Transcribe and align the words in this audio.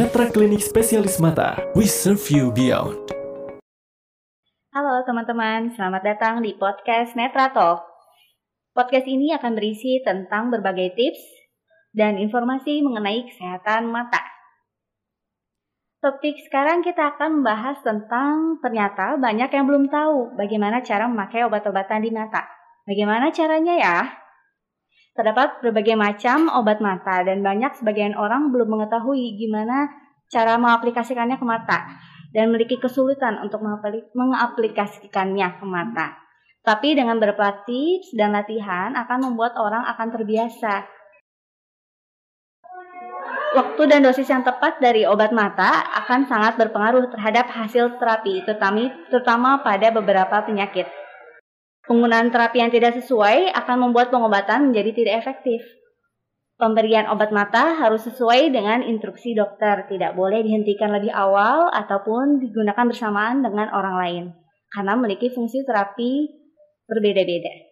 Netra 0.00 0.32
Klinik 0.32 0.64
Spesialis 0.64 1.20
Mata. 1.20 1.60
We 1.76 1.84
serve 1.84 2.24
you 2.32 2.48
beyond. 2.48 2.96
Halo 4.72 5.04
teman-teman, 5.04 5.76
selamat 5.76 6.00
datang 6.00 6.40
di 6.40 6.56
podcast 6.56 7.12
Netra 7.20 7.52
Talk. 7.52 7.84
Podcast 8.72 9.04
ini 9.04 9.28
akan 9.36 9.52
berisi 9.52 10.00
tentang 10.00 10.48
berbagai 10.48 10.96
tips 10.96 11.20
dan 11.92 12.16
informasi 12.16 12.80
mengenai 12.80 13.28
kesehatan 13.28 13.92
mata. 13.92 14.24
Topik 16.00 16.48
sekarang 16.48 16.80
kita 16.80 17.20
akan 17.20 17.44
membahas 17.44 17.84
tentang 17.84 18.56
ternyata 18.64 19.20
banyak 19.20 19.52
yang 19.52 19.68
belum 19.68 19.92
tahu 19.92 20.32
bagaimana 20.40 20.80
cara 20.80 21.12
memakai 21.12 21.44
obat-obatan 21.44 22.00
di 22.00 22.08
mata. 22.08 22.48
Bagaimana 22.88 23.28
caranya 23.36 23.76
ya? 23.76 23.98
Terdapat 25.10 25.58
berbagai 25.58 25.98
macam 25.98 26.46
obat 26.54 26.78
mata 26.78 27.26
dan 27.26 27.42
banyak 27.42 27.74
sebagian 27.74 28.14
orang 28.14 28.54
belum 28.54 28.78
mengetahui 28.78 29.34
gimana 29.34 29.90
cara 30.30 30.54
mengaplikasikannya 30.54 31.36
ke 31.36 31.46
mata 31.46 31.98
dan 32.30 32.50
memiliki 32.50 32.78
kesulitan 32.78 33.42
untuk 33.42 33.58
mengaplikasikannya 34.14 35.58
ke 35.58 35.66
mata. 35.66 36.14
Tapi 36.62 36.94
dengan 36.94 37.18
beberapa 37.18 37.64
tips 37.66 38.14
dan 38.14 38.36
latihan 38.36 38.94
akan 38.94 39.32
membuat 39.32 39.58
orang 39.58 39.82
akan 39.90 40.08
terbiasa. 40.14 40.86
Waktu 43.50 43.82
dan 43.90 44.06
dosis 44.06 44.30
yang 44.30 44.46
tepat 44.46 44.78
dari 44.78 45.02
obat 45.02 45.34
mata 45.34 45.82
akan 46.06 46.30
sangat 46.30 46.54
berpengaruh 46.54 47.10
terhadap 47.10 47.50
hasil 47.50 47.98
terapi, 47.98 48.46
terutama, 48.46 48.94
terutama 49.10 49.50
pada 49.66 49.90
beberapa 49.90 50.46
penyakit. 50.46 50.86
Penggunaan 51.88 52.28
terapi 52.28 52.60
yang 52.60 52.72
tidak 52.72 53.00
sesuai 53.00 53.56
akan 53.56 53.76
membuat 53.88 54.12
pengobatan 54.12 54.70
menjadi 54.70 54.90
tidak 54.92 55.14
efektif. 55.24 55.64
Pemberian 56.60 57.08
obat 57.08 57.32
mata 57.32 57.72
harus 57.80 58.04
sesuai 58.04 58.52
dengan 58.52 58.84
instruksi 58.84 59.32
dokter, 59.32 59.88
tidak 59.88 60.12
boleh 60.12 60.44
dihentikan 60.44 60.92
lebih 60.92 61.08
awal 61.08 61.72
ataupun 61.72 62.36
digunakan 62.36 62.84
bersamaan 62.84 63.40
dengan 63.40 63.72
orang 63.72 63.96
lain, 63.96 64.24
karena 64.68 64.92
memiliki 64.92 65.32
fungsi 65.32 65.64
terapi 65.64 66.28
berbeda-beda. 66.84 67.70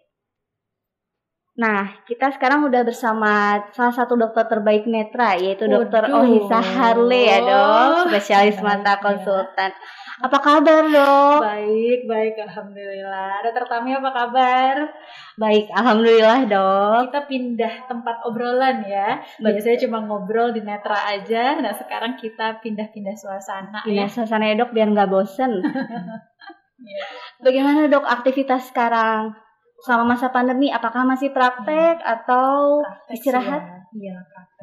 Nah, 1.58 2.00
kita 2.06 2.32
sekarang 2.38 2.70
udah 2.70 2.86
bersama 2.86 3.60
salah 3.74 3.90
satu 3.90 4.14
dokter 4.16 4.46
terbaik 4.46 4.86
netra, 4.86 5.34
yaitu 5.34 5.66
Dokter 5.66 6.06
Ohisa 6.08 6.62
Harle 6.62 7.18
ya 7.18 7.38
dok, 7.42 8.08
spesialis 8.08 8.62
mata 8.62 8.96
konsultan. 9.02 9.74
Apa 10.18 10.38
kabar 10.42 10.82
dok? 10.82 11.38
Baik, 11.46 12.10
baik, 12.10 12.34
alhamdulillah. 12.42 13.38
Dokter 13.46 13.64
Tami 13.70 13.94
apa 13.94 14.10
kabar? 14.10 14.74
Baik, 15.38 15.70
alhamdulillah 15.70 16.42
dok. 16.50 17.00
Kita 17.10 17.22
pindah 17.30 17.74
tempat 17.86 18.26
obrolan 18.26 18.82
ya. 18.82 19.22
Biasanya 19.38 19.78
cuma 19.86 20.02
ngobrol 20.02 20.50
di 20.50 20.66
netra 20.66 21.06
aja. 21.06 21.62
Nah 21.62 21.70
sekarang 21.70 22.18
kita 22.18 22.58
pindah-pindah 22.58 23.14
suasana. 23.14 23.78
Pindah 23.86 24.10
ya. 24.10 24.14
suasana 24.14 24.50
ya 24.50 24.58
dok 24.58 24.74
biar 24.74 24.90
nggak 24.90 25.06
bosen. 25.06 25.62
ya. 26.90 27.04
Bagaimana 27.38 27.86
dok 27.86 28.02
aktivitas 28.02 28.74
sekarang? 28.74 29.38
Selama 29.78 30.18
masa 30.18 30.34
pandemi, 30.34 30.74
apakah 30.74 31.06
masih 31.06 31.30
praktek 31.30 32.02
hmm. 32.02 32.14
atau 32.18 32.82
praktek 32.82 33.14
istirahat? 33.14 33.62
Iya, 33.94 34.18
ya, 34.18 34.26
praktek 34.26 34.57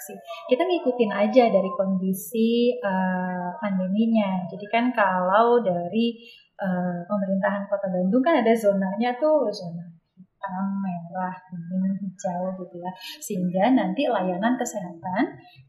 sih. 0.00 0.16
Kita 0.48 0.62
ngikutin 0.64 1.12
aja 1.12 1.44
dari 1.50 1.70
kondisi 1.74 2.72
uh, 2.78 3.50
pandeminya. 3.58 4.46
Jadi 4.46 4.66
kan 4.70 4.90
kalau 4.94 5.60
dari 5.60 6.18
uh, 6.58 7.02
pemerintahan 7.04 7.66
Kota 7.66 7.90
Bandung 7.90 8.22
kan 8.22 8.40
ada 8.40 8.52
zonanya 8.54 9.14
tuh 9.18 9.50
zona 9.50 9.98
hitam, 10.14 10.66
merah, 10.80 11.34
kuning, 11.50 11.98
hijau 11.98 12.54
gitu 12.62 12.76
ya. 12.78 12.92
Sehingga 13.20 13.64
nanti 13.74 14.06
layanan 14.06 14.54
kesehatan 14.54 15.24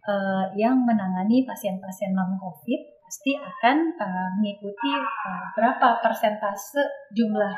uh, 0.05 0.45
yang 0.55 0.77
menangani 0.85 1.43
pasien-pasien 1.43 2.13
non 2.13 2.37
COVID 2.37 2.81
pasti 3.09 3.33
akan 3.33 3.77
uh, 3.97 4.29
mengikuti 4.37 4.93
uh, 4.93 5.45
berapa 5.57 5.97
persentase 6.05 7.09
jumlah 7.17 7.57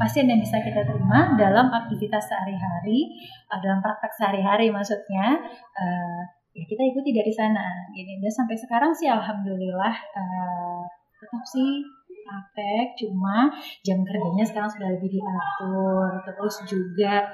pasien 0.00 0.26
yang 0.26 0.40
bisa 0.40 0.58
kita 0.60 0.82
terima 0.82 1.36
dalam 1.38 1.70
aktivitas 1.70 2.26
sehari-hari, 2.26 3.12
uh, 3.52 3.60
dalam 3.62 3.78
praktek 3.78 4.12
sehari-hari 4.18 4.72
maksudnya, 4.74 5.38
uh, 5.78 6.22
ya 6.52 6.64
kita 6.66 6.82
ikuti 6.82 7.10
dari 7.14 7.32
sana. 7.32 7.66
Jadi 7.94 8.18
dan 8.18 8.32
sampai 8.32 8.56
sekarang 8.58 8.92
sih 8.92 9.08
alhamdulillah 9.08 9.94
uh, 10.16 10.82
tetap 11.22 11.44
sih 11.46 11.84
praktek, 12.22 12.96
cuma 13.02 13.50
jam 13.84 14.00
kerjanya 14.06 14.44
sekarang 14.46 14.70
sudah 14.70 14.88
lebih 14.94 15.10
diatur, 15.20 16.08
terus 16.24 16.54
juga 16.64 17.28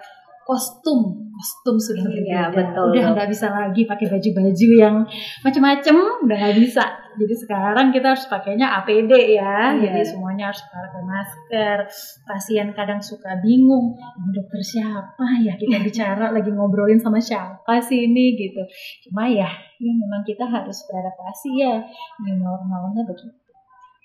kostum. 0.49 1.29
Kostum 1.39 1.77
sudah 1.79 2.09
iya, 2.09 2.49
berbeda. 2.51 2.73
betul, 2.73 2.87
udah 2.97 3.15
nggak 3.15 3.29
bisa 3.31 3.47
lagi 3.53 3.87
pakai 3.87 4.11
baju-baju 4.11 4.69
yang 4.75 4.97
macem-macem 5.45 5.97
udah 6.25 6.37
nggak 6.41 6.57
bisa. 6.57 6.83
Jadi 7.15 7.35
sekarang 7.37 7.95
kita 7.95 8.17
harus 8.17 8.27
pakainya 8.27 8.67
APD 8.81 9.39
ya. 9.39 9.77
Iya. 9.77 9.93
jadi 9.93 10.03
semuanya 10.09 10.51
harus 10.51 10.65
pakai 10.67 11.03
masker. 11.05 11.79
Pasien 12.27 12.75
kadang 12.75 12.99
suka 12.99 13.39
bingung 13.45 13.95
ini 13.95 14.31
dokter 14.35 14.59
siapa 14.65 15.27
ya? 15.45 15.55
Kita 15.55 15.79
bicara 15.87 16.33
lagi 16.33 16.51
ngobrolin 16.51 16.99
sama 16.99 17.21
siapa 17.23 17.79
sih 17.85 18.09
ini 18.09 18.35
gitu. 18.35 18.65
Cuma 19.07 19.29
ya 19.31 19.53
ini 19.79 19.95
memang 19.95 20.27
kita 20.27 20.43
harus 20.43 20.81
beradaptasi 20.91 21.51
ya. 21.55 21.77
Ini 22.25 22.41
normalnya 22.41 23.05
begitu. 23.05 23.37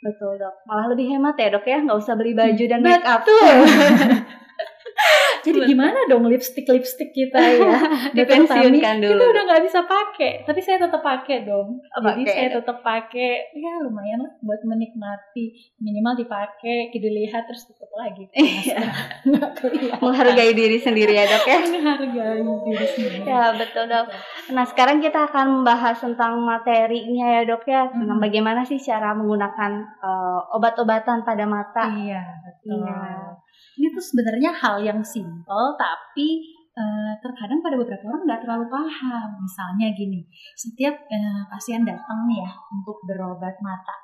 Betul 0.03 0.35
dok, 0.35 0.67
malah 0.67 0.91
lebih 0.91 1.15
hemat 1.15 1.39
ya 1.39 1.47
dok 1.47 1.63
ya, 1.63 1.79
nggak 1.79 1.95
usah 1.95 2.19
beli 2.19 2.35
baju 2.35 2.63
dan 2.67 2.83
make 2.83 3.07
up. 3.07 3.23
Jadi 5.43 5.59
gimana 5.69 6.07
dong 6.07 6.25
lipstick 6.25 6.65
lipstick 6.65 7.11
kita 7.13 7.37
ya? 7.59 7.77
Dipensiunkan 8.15 8.95
dulu. 9.03 9.19
Kita 9.19 9.25
udah 9.29 9.43
nggak 9.45 9.63
bisa 9.67 9.79
pakai, 9.85 10.31
tapi 10.47 10.59
saya 10.63 10.81
tetap 10.81 11.03
pakai 11.03 11.43
dong. 11.43 11.83
Oh, 11.93 12.01
Jadi 12.01 12.23
saya 12.25 12.49
tetap 12.57 12.79
pakai, 12.81 13.53
ya 13.53 13.83
lumayan 13.83 14.23
lah 14.23 14.33
buat 14.39 14.63
menikmati. 14.65 15.75
Minimal 15.83 16.23
dipakai, 16.23 16.89
dilihat 16.89 17.43
terus 17.45 17.67
tutup 17.67 17.91
lagi. 17.99 18.25
Iya. 18.33 18.79
Menghargai 19.99 20.55
diri 20.55 20.79
sendiri 20.79 21.13
ya 21.19 21.27
dok 21.27 21.43
ya. 21.43 21.59
Menghargai 21.67 22.39
diri 22.39 22.87
sendiri. 22.87 23.17
Ya 23.27 23.51
betul 23.51 23.91
dok. 23.91 24.07
Nah 24.55 24.63
sekarang 24.63 25.03
kita 25.03 25.27
akan 25.27 25.61
membahas 25.61 25.99
tentang 25.99 26.39
materinya 26.39 27.27
ya 27.39 27.41
dok 27.43 27.67
ya, 27.67 27.91
tentang 27.91 28.17
hmm. 28.17 28.25
bagaimana 28.25 28.63
sih 28.63 28.79
cara 28.79 29.11
menggunakan 29.11 29.71
uh, 29.99 30.55
obat-obatan 30.55 31.27
pada 31.27 31.43
mata. 31.43 31.91
Iya 31.91 32.23
betul. 32.47 32.52
Iya 32.63 33.33
ini 33.77 33.87
tuh 33.89 34.03
sebenarnya 34.03 34.51
hal 34.53 34.75
yang 34.85 35.01
simple 35.01 35.65
tapi 35.77 36.45
uh, 36.77 37.13
terkadang 37.21 37.61
pada 37.61 37.75
beberapa 37.77 38.05
orang 38.05 38.23
nggak 38.25 38.41
terlalu 38.45 38.65
paham. 38.69 39.29
Misalnya 39.41 39.87
gini, 39.93 40.21
setiap 40.57 40.93
uh, 40.93 41.41
pasien 41.49 41.81
datang 41.85 42.29
nih 42.29 42.45
ya 42.45 42.51
untuk 42.73 42.97
berobat 43.05 43.55
mata, 43.61 43.95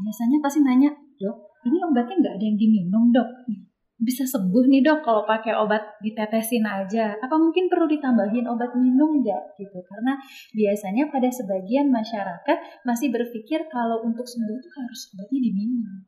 biasanya 0.00 0.38
pasti 0.40 0.60
nanya, 0.64 0.90
dok, 1.20 1.36
ini 1.68 1.76
obatnya 1.84 2.16
nggak 2.24 2.34
ada 2.40 2.44
yang 2.44 2.58
diminum 2.58 3.04
dok? 3.12 3.28
Bisa 3.96 4.28
sembuh 4.28 4.68
nih 4.68 4.84
dok 4.84 5.00
kalau 5.08 5.24
pakai 5.24 5.56
obat 5.56 5.96
ditetesin 6.04 6.64
aja? 6.68 7.16
Apa 7.16 7.36
mungkin 7.40 7.68
perlu 7.72 7.88
ditambahin 7.88 8.44
obat 8.44 8.76
minum 8.76 9.24
nggak 9.24 9.56
gitu? 9.56 9.80
Karena 9.88 10.16
biasanya 10.52 11.08
pada 11.08 11.32
sebagian 11.32 11.88
masyarakat 11.88 12.84
masih 12.84 13.08
berpikir 13.08 13.64
kalau 13.72 14.04
untuk 14.04 14.28
sembuh 14.28 14.56
itu 14.56 14.68
harus 14.72 15.00
obatnya 15.16 15.40
diminum. 15.40 16.04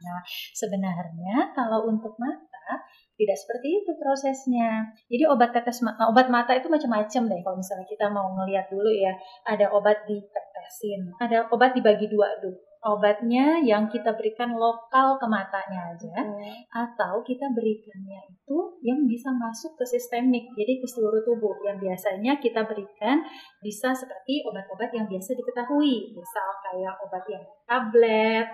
Nah, 0.00 0.20
sebenarnya 0.56 1.52
kalau 1.52 1.88
untuk 1.88 2.16
mata 2.16 2.84
tidak 3.20 3.36
seperti 3.36 3.68
itu 3.84 3.92
prosesnya. 4.00 4.88
Jadi 5.12 5.24
obat 5.28 5.52
tetes 5.52 5.84
mata, 5.84 6.08
obat 6.08 6.32
mata 6.32 6.56
itu 6.56 6.72
macam-macam 6.72 7.22
deh. 7.28 7.40
Kalau 7.44 7.56
misalnya 7.60 7.86
kita 7.86 8.06
mau 8.08 8.32
ngelihat 8.40 8.72
dulu 8.72 8.88
ya, 8.88 9.12
ada 9.44 9.68
obat 9.76 10.08
ditetesin, 10.08 11.12
ada 11.20 11.44
obat 11.52 11.76
dibagi 11.76 12.08
dua 12.08 12.40
dulu. 12.40 12.56
Obatnya 12.80 13.60
yang 13.60 13.92
kita 13.92 14.16
berikan 14.16 14.56
lokal 14.56 15.20
ke 15.20 15.26
matanya 15.28 15.92
aja, 15.92 16.16
hmm. 16.16 16.64
atau 16.72 17.20
kita 17.20 17.44
berikannya 17.52 18.24
itu 18.32 18.56
yang 18.80 19.04
bisa 19.04 19.28
masuk 19.36 19.76
ke 19.76 19.84
sistemik, 19.84 20.48
jadi 20.56 20.80
ke 20.80 20.88
seluruh 20.88 21.20
tubuh. 21.20 21.60
Yang 21.60 21.84
biasanya 21.84 22.40
kita 22.40 22.64
berikan 22.64 23.20
bisa 23.60 23.92
seperti 23.92 24.40
obat-obat 24.48 24.96
yang 24.96 25.04
biasa 25.04 25.36
diketahui, 25.36 26.16
misal 26.16 26.48
kayak 26.64 26.96
obat 27.04 27.24
yang 27.28 27.44
tablet, 27.68 28.48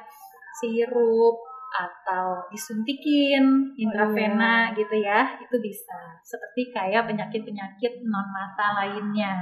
sirup 0.61 1.37
atau 1.77 2.49
disuntikin 2.49 3.75
intravena 3.77 4.71
oh, 4.71 4.73
iya. 4.73 4.77
gitu 4.81 4.97
ya 5.03 5.21
itu 5.45 5.57
bisa. 5.61 5.99
Seperti 6.25 6.73
kayak 6.73 7.05
penyakit-penyakit 7.11 8.07
non 8.07 8.29
mata 8.33 8.81
lainnya. 8.81 9.37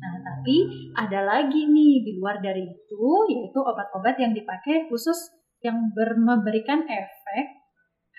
Nah 0.00 0.14
tapi 0.24 0.64
ada 0.96 1.20
lagi 1.28 1.68
nih 1.68 2.00
di 2.00 2.12
luar 2.16 2.40
dari 2.40 2.64
itu 2.64 3.06
yaitu 3.28 3.58
obat-obat 3.60 4.16
yang 4.16 4.32
dipakai 4.32 4.88
khusus 4.88 5.18
yang 5.60 5.92
memberikan 5.96 6.84
efek 6.88 7.46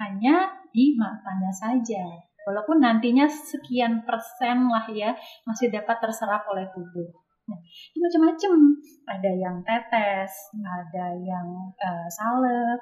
hanya 0.03 0.51
di 0.69 0.93
matanya 0.99 1.51
saja. 1.55 2.03
Walaupun 2.45 2.77
nantinya 2.77 3.25
sekian 3.25 4.05
persen 4.05 4.69
lah 4.69 4.85
ya 4.93 5.17
masih 5.49 5.73
dapat 5.73 5.97
terserap 5.97 6.45
oleh 6.53 6.69
tubuh 6.69 7.24
Nah, 7.45 7.59
itu 7.61 7.97
macam-macam. 8.01 8.57
Ada 9.05 9.31
yang 9.37 9.55
tetes, 9.61 10.33
ada 10.57 11.05
yang 11.21 11.47
uh, 11.77 12.07
salep, 12.09 12.81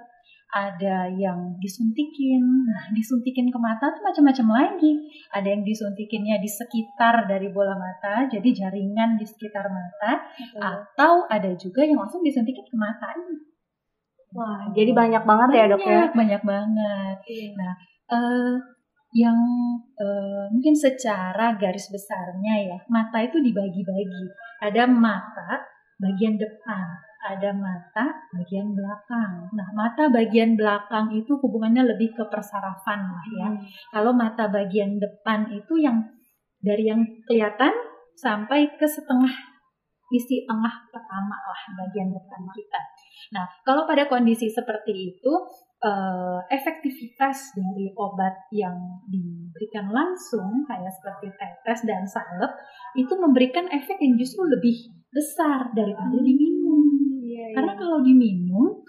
ada 0.54 1.10
yang 1.12 1.58
disuntikin. 1.60 2.44
Nah, 2.70 2.94
disuntikin 2.96 3.50
ke 3.50 3.60
mata 3.60 3.92
tuh 3.92 4.06
macam-macam 4.06 4.48
lagi. 4.54 5.10
Ada 5.34 5.48
yang 5.52 5.64
disuntikinnya 5.68 6.40
di 6.40 6.48
sekitar 6.48 7.26
dari 7.28 7.50
bola 7.50 7.76
mata, 7.76 8.30
jadi 8.30 8.50
jaringan 8.54 9.20
di 9.20 9.26
sekitar 9.26 9.68
mata, 9.68 10.30
atau 10.62 11.26
ada 11.28 11.52
juga 11.58 11.84
yang 11.84 12.00
langsung 12.00 12.22
disuntikin 12.24 12.64
ke 12.64 12.78
mata. 12.78 13.12
Wah, 14.34 14.66
jadi 14.74 14.98
banyak 14.98 15.24
banget 15.30 15.50
ya 15.54 15.64
dok 15.70 15.82
ya. 15.86 15.86
Banyak, 15.86 16.12
banyak 16.18 16.42
banget. 16.42 17.18
Nah, 17.54 17.74
eh, 18.10 18.54
yang 19.14 19.38
eh, 19.98 20.46
mungkin 20.50 20.74
secara 20.74 21.54
garis 21.56 21.88
besarnya 21.94 22.54
ya, 22.74 22.78
mata 22.90 23.22
itu 23.22 23.38
dibagi-bagi. 23.38 24.26
Ada 24.66 24.90
mata 24.90 25.62
bagian 26.02 26.36
depan, 26.36 26.86
ada 27.24 27.54
mata 27.56 28.06
bagian 28.34 28.74
belakang. 28.74 29.48
Nah, 29.54 29.68
mata 29.72 30.10
bagian 30.10 30.58
belakang 30.58 31.14
itu 31.14 31.38
hubungannya 31.40 31.96
lebih 31.96 32.18
ke 32.18 32.24
persarafan 32.28 33.02
lah 33.06 33.26
ya. 33.38 33.48
Hmm. 33.54 33.62
Kalau 33.94 34.12
mata 34.12 34.50
bagian 34.50 34.98
depan 34.98 35.48
itu 35.54 35.80
yang 35.80 36.04
dari 36.60 36.90
yang 36.90 37.06
kelihatan 37.30 37.72
sampai 38.18 38.74
ke 38.76 38.88
setengah 38.90 39.32
isi 40.14 40.46
tengah 40.46 40.76
pertama 40.94 41.34
lah 41.34 41.62
bagian 41.86 42.14
depan 42.14 42.42
kita. 42.54 42.82
Nah, 43.34 43.46
kalau 43.66 43.90
pada 43.90 44.06
kondisi 44.06 44.46
seperti 44.52 44.94
itu, 44.94 45.34
eh, 45.84 46.40
efektivitas 46.50 47.54
dari 47.54 47.92
obat 48.00 48.48
yang 48.56 49.04
diberikan 49.12 49.92
langsung 49.92 50.64
kayak 50.64 50.90
seperti 50.96 51.28
tetes 51.36 51.80
dan 51.84 52.08
salep 52.08 52.52
itu 52.96 53.14
memberikan 53.20 53.68
efek 53.70 54.00
yang 54.00 54.16
justru 54.16 54.48
lebih 54.48 54.76
besar 55.12 55.70
daripada 55.76 56.18
diminum. 56.18 56.88
Iya, 57.22 57.54
iya. 57.54 57.56
Karena 57.60 57.74
kalau 57.78 58.00
diminum, 58.02 58.82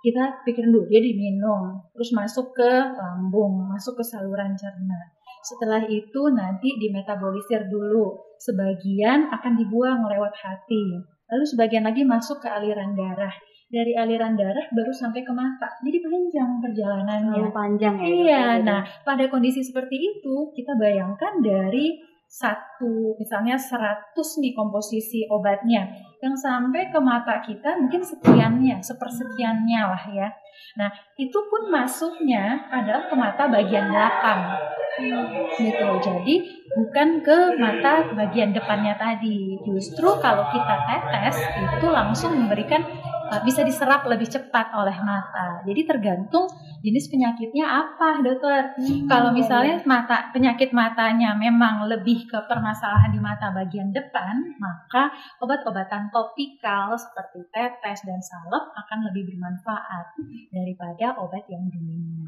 kita 0.00 0.44
pikirin 0.44 0.72
dulu 0.72 0.88
dia 0.88 1.00
diminum, 1.00 1.76
terus 1.92 2.10
masuk 2.16 2.56
ke 2.56 2.72
lambung, 2.96 3.68
masuk 3.68 4.00
ke 4.00 4.04
saluran 4.04 4.52
cerna. 4.56 5.00
Setelah 5.40 5.84
itu 5.88 6.22
nanti 6.36 6.76
dimetabolisir 6.76 7.68
dulu. 7.68 8.12
Sebagian 8.40 9.32
akan 9.32 9.52
dibuang 9.56 10.04
lewat 10.04 10.36
hati. 10.36 11.00
Lalu 11.32 11.44
sebagian 11.48 11.84
lagi 11.88 12.04
masuk 12.04 12.44
ke 12.44 12.48
aliran 12.48 12.92
darah. 12.92 13.32
Dari 13.70 13.94
aliran 13.94 14.34
darah 14.34 14.66
baru 14.74 14.90
sampai 14.90 15.22
ke 15.22 15.30
mata. 15.30 15.70
Jadi 15.78 16.02
panjang 16.02 16.50
perjalanannya. 16.58 17.30
terlalu 17.38 17.54
panjang 17.54 17.94
ya. 17.96 18.04
Iya, 18.04 18.18
ya, 18.26 18.44
nah 18.66 18.80
pada 19.06 19.30
kondisi 19.30 19.62
seperti 19.62 19.94
itu 19.94 20.50
kita 20.58 20.74
bayangkan 20.74 21.38
dari 21.38 22.02
satu 22.30 23.18
misalnya 23.18 23.58
100 23.58 24.14
nih 24.14 24.54
komposisi 24.54 25.26
obatnya 25.26 25.82
yang 26.22 26.34
sampai 26.38 26.86
ke 26.94 26.98
mata 27.02 27.42
kita 27.42 27.74
mungkin 27.74 28.06
sekiannya, 28.06 28.78
sepersekiannya 28.78 29.82
lah 29.82 30.04
ya. 30.14 30.28
Nah, 30.78 30.86
itu 31.18 31.34
pun 31.50 31.66
masuknya 31.72 32.70
adalah 32.70 33.10
ke 33.10 33.14
mata 33.18 33.50
bagian 33.50 33.90
belakang. 33.90 34.40
Gitu. 35.58 35.86
Jadi 36.04 36.34
bukan 36.76 37.08
ke 37.24 37.38
mata 37.56 38.04
bagian 38.12 38.52
depannya 38.52 38.94
tadi. 39.00 39.56
Justru 39.64 40.06
kalau 40.20 40.44
kita 40.52 40.76
tetes 40.86 41.40
itu 41.40 41.86
langsung 41.88 42.36
memberikan 42.36 42.84
bisa 43.46 43.62
diserap 43.62 44.02
lebih 44.10 44.26
cepat 44.26 44.74
oleh 44.74 44.96
mata. 45.04 45.62
Jadi 45.62 45.86
tergantung 45.86 46.50
jenis 46.80 47.06
penyakitnya 47.12 47.66
apa, 47.68 48.24
dokter. 48.24 48.74
Hmm, 48.74 49.06
Kalau 49.06 49.30
iya, 49.30 49.36
misalnya 49.36 49.74
mata 49.84 50.32
penyakit 50.32 50.72
matanya 50.72 51.36
memang 51.36 51.86
lebih 51.86 52.26
ke 52.26 52.38
permasalahan 52.48 53.12
di 53.12 53.20
mata 53.20 53.52
bagian 53.52 53.92
depan, 53.94 54.34
maka 54.58 55.12
obat-obatan 55.38 56.08
topikal 56.10 56.96
seperti 56.96 57.46
tetes 57.52 58.02
dan 58.02 58.18
salep 58.18 58.64
akan 58.74 58.98
lebih 59.12 59.30
bermanfaat 59.30 60.16
daripada 60.50 61.20
obat 61.20 61.44
yang 61.46 61.62
diminum. 61.68 62.26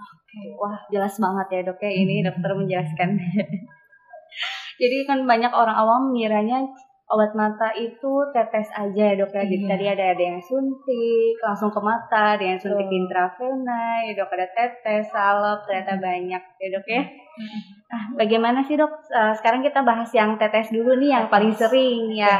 Oke, 0.00 0.56
Wah, 0.56 0.80
jelas 0.88 1.20
banget 1.20 1.46
ya 1.52 1.60
dok 1.68 1.80
ya 1.84 1.92
ini 1.92 2.24
Hmm. 2.24 2.32
dokter 2.32 2.50
menjelaskan. 2.56 3.10
Jadi 4.80 4.96
kan 5.04 5.28
banyak 5.28 5.52
orang 5.52 5.76
awam 5.76 6.02
mengiranya 6.08 6.64
obat 7.10 7.34
mata 7.34 7.74
itu 7.74 8.12
tetes 8.30 8.70
aja 8.70 9.02
ya 9.10 9.18
dok 9.18 9.34
ya. 9.34 9.42
Jadi 9.42 9.66
Iya. 9.66 9.70
tadi 9.74 9.84
ada 9.90 10.04
ada 10.14 10.22
yang 10.22 10.38
suntik 10.38 11.34
langsung 11.42 11.74
ke 11.74 11.80
mata, 11.82 12.38
ada 12.38 12.44
yang 12.46 12.58
suntik 12.62 12.86
Betul. 12.86 12.98
intravena, 13.02 13.82
ya 14.06 14.12
dok 14.14 14.30
ada 14.30 14.46
tetes, 14.54 15.10
salep, 15.10 15.58
ternyata 15.66 15.98
banyak 15.98 16.42
ya 16.62 16.68
dok 16.70 16.86
ya. 16.86 17.02
Hmm. 17.02 17.60
Nah, 17.90 18.02
bagaimana 18.14 18.58
sih 18.62 18.78
dok? 18.78 18.92
Eh, 19.10 19.34
sekarang 19.34 19.66
kita 19.66 19.82
bahas 19.82 20.10
yang 20.14 20.38
tetes 20.38 20.70
dulu 20.70 20.94
nih 21.02 21.10
yang 21.10 21.26
paling 21.26 21.50
sering 21.50 22.14
ya. 22.14 22.38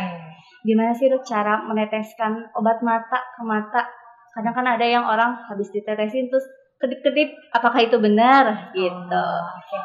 Gimana 0.62 0.94
sih 0.94 1.10
dok 1.10 1.26
cara 1.26 1.66
meneteskan 1.66 2.54
obat 2.54 2.78
mata 2.86 3.18
ke 3.34 3.42
mata? 3.42 3.82
Kadang 4.30 4.54
kan 4.54 4.66
ada 4.70 4.86
yang 4.86 5.02
orang 5.02 5.34
habis 5.50 5.74
ditetesin 5.74 6.30
terus 6.30 6.46
kedip-kedip, 6.80 7.30
apakah 7.52 7.84
itu 7.84 8.00
benar? 8.00 8.72
Gitu. 8.72 8.88
Oh, 9.12 9.44
Oke. 9.60 9.78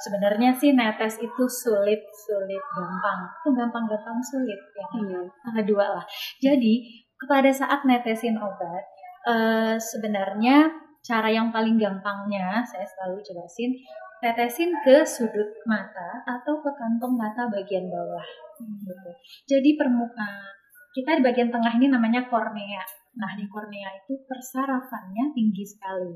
Sebenarnya 0.00 0.50
sih 0.56 0.72
netes 0.74 1.20
itu 1.20 1.44
sulit, 1.46 2.00
sulit, 2.26 2.62
gampang. 2.72 3.20
Itu 3.44 3.48
gampang-gampang 3.52 4.18
sulit 4.24 4.60
ya. 4.74 4.86
Hmm. 4.90 5.62
Dua 5.62 5.86
lah. 6.00 6.04
Jadi 6.40 7.04
pada 7.28 7.52
saat 7.52 7.84
netesin 7.84 8.40
obat, 8.40 8.84
eh, 9.28 9.76
sebenarnya 9.76 10.72
cara 11.04 11.28
yang 11.28 11.52
paling 11.52 11.76
gampangnya 11.76 12.64
saya 12.64 12.84
selalu 12.84 13.20
jelasin, 13.24 13.76
tetesin 14.20 14.72
ke 14.84 15.04
sudut 15.04 15.48
mata 15.64 16.24
atau 16.28 16.60
ke 16.60 16.70
kantong 16.76 17.16
mata 17.16 17.48
bagian 17.52 17.88
bawah. 17.88 18.26
Gitu. 18.60 19.10
Jadi 19.48 19.76
permukaan 19.76 20.60
kita 20.90 21.20
di 21.20 21.22
bagian 21.22 21.48
tengah 21.48 21.72
ini 21.76 21.86
namanya 21.88 22.26
kornea. 22.28 22.84
Nah 23.16 23.32
di 23.36 23.48
kornea 23.48 23.90
itu 24.00 24.16
persarafannya 24.28 25.32
tinggi 25.36 25.64
sekali, 25.64 26.14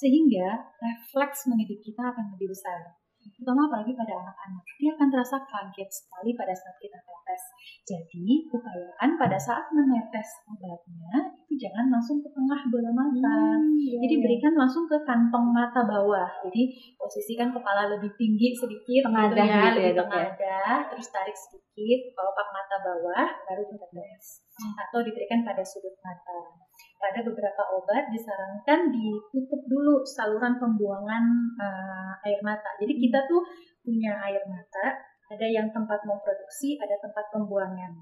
sehingga 0.00 0.72
refleks 0.80 1.44
mengedip 1.52 1.84
kita 1.84 2.00
akan 2.00 2.32
lebih 2.32 2.48
besar 2.56 3.00
terutama 3.28 3.68
apalagi 3.68 3.92
pada 3.92 4.16
anak-anak. 4.16 4.64
Dia 4.80 4.90
akan 4.96 5.08
terasa 5.12 5.36
kaget 5.44 5.90
sekali 5.92 6.30
pada 6.32 6.54
saat 6.56 6.76
kita 6.80 6.98
tetes. 7.00 7.42
Jadi, 7.84 8.26
upayakan 8.48 9.10
pada 9.20 9.38
saat 9.40 9.64
menetes 9.76 10.28
obatnya, 10.48 11.36
itu 11.44 11.54
jangan 11.68 11.92
langsung 11.92 12.20
ke 12.24 12.28
tengah 12.32 12.60
bola 12.72 12.90
mata. 12.92 13.60
iya, 13.76 13.96
Jadi 14.00 14.14
berikan 14.24 14.54
langsung 14.56 14.88
ke 14.88 14.96
kantong 15.04 15.52
mata 15.52 15.84
bawah. 15.84 16.28
Jadi 16.48 16.72
posisikan 16.96 17.52
kepala 17.52 17.92
lebih 17.92 18.12
tinggi 18.16 18.56
sedikit, 18.56 19.08
Tengadah 19.08 19.36
gitu 19.36 19.40
ya, 19.40 19.62
gitu 19.72 19.80
ya, 19.80 19.92
lebih 19.96 20.40
ya? 20.40 20.74
terus 20.92 21.06
tarik 21.12 21.36
sedikit, 21.36 22.00
kelopak 22.16 22.48
mata 22.52 22.76
bawah, 22.80 23.26
baru 23.48 23.62
ditetes. 23.68 24.48
Atau 24.60 25.00
diberikan 25.06 25.40
pada 25.46 25.64
sudut 25.64 25.94
mata. 26.04 26.60
Pada 27.00 27.24
beberapa 27.24 27.62
obat 27.80 28.12
disarankan 28.12 28.92
ditutup 28.92 29.60
dulu 29.64 30.04
saluran 30.04 30.60
pembuangan 30.60 31.24
eh, 31.56 32.28
air 32.28 32.40
mata. 32.44 32.76
Jadi 32.76 32.92
kita 33.00 33.24
tuh 33.24 33.40
punya 33.80 34.20
air 34.28 34.44
mata, 34.44 35.00
ada 35.30 35.46
yang 35.46 35.70
tempat 35.70 36.04
memproduksi, 36.04 36.76
ada 36.76 36.98
tempat 37.00 37.30
pembuangan. 37.32 37.92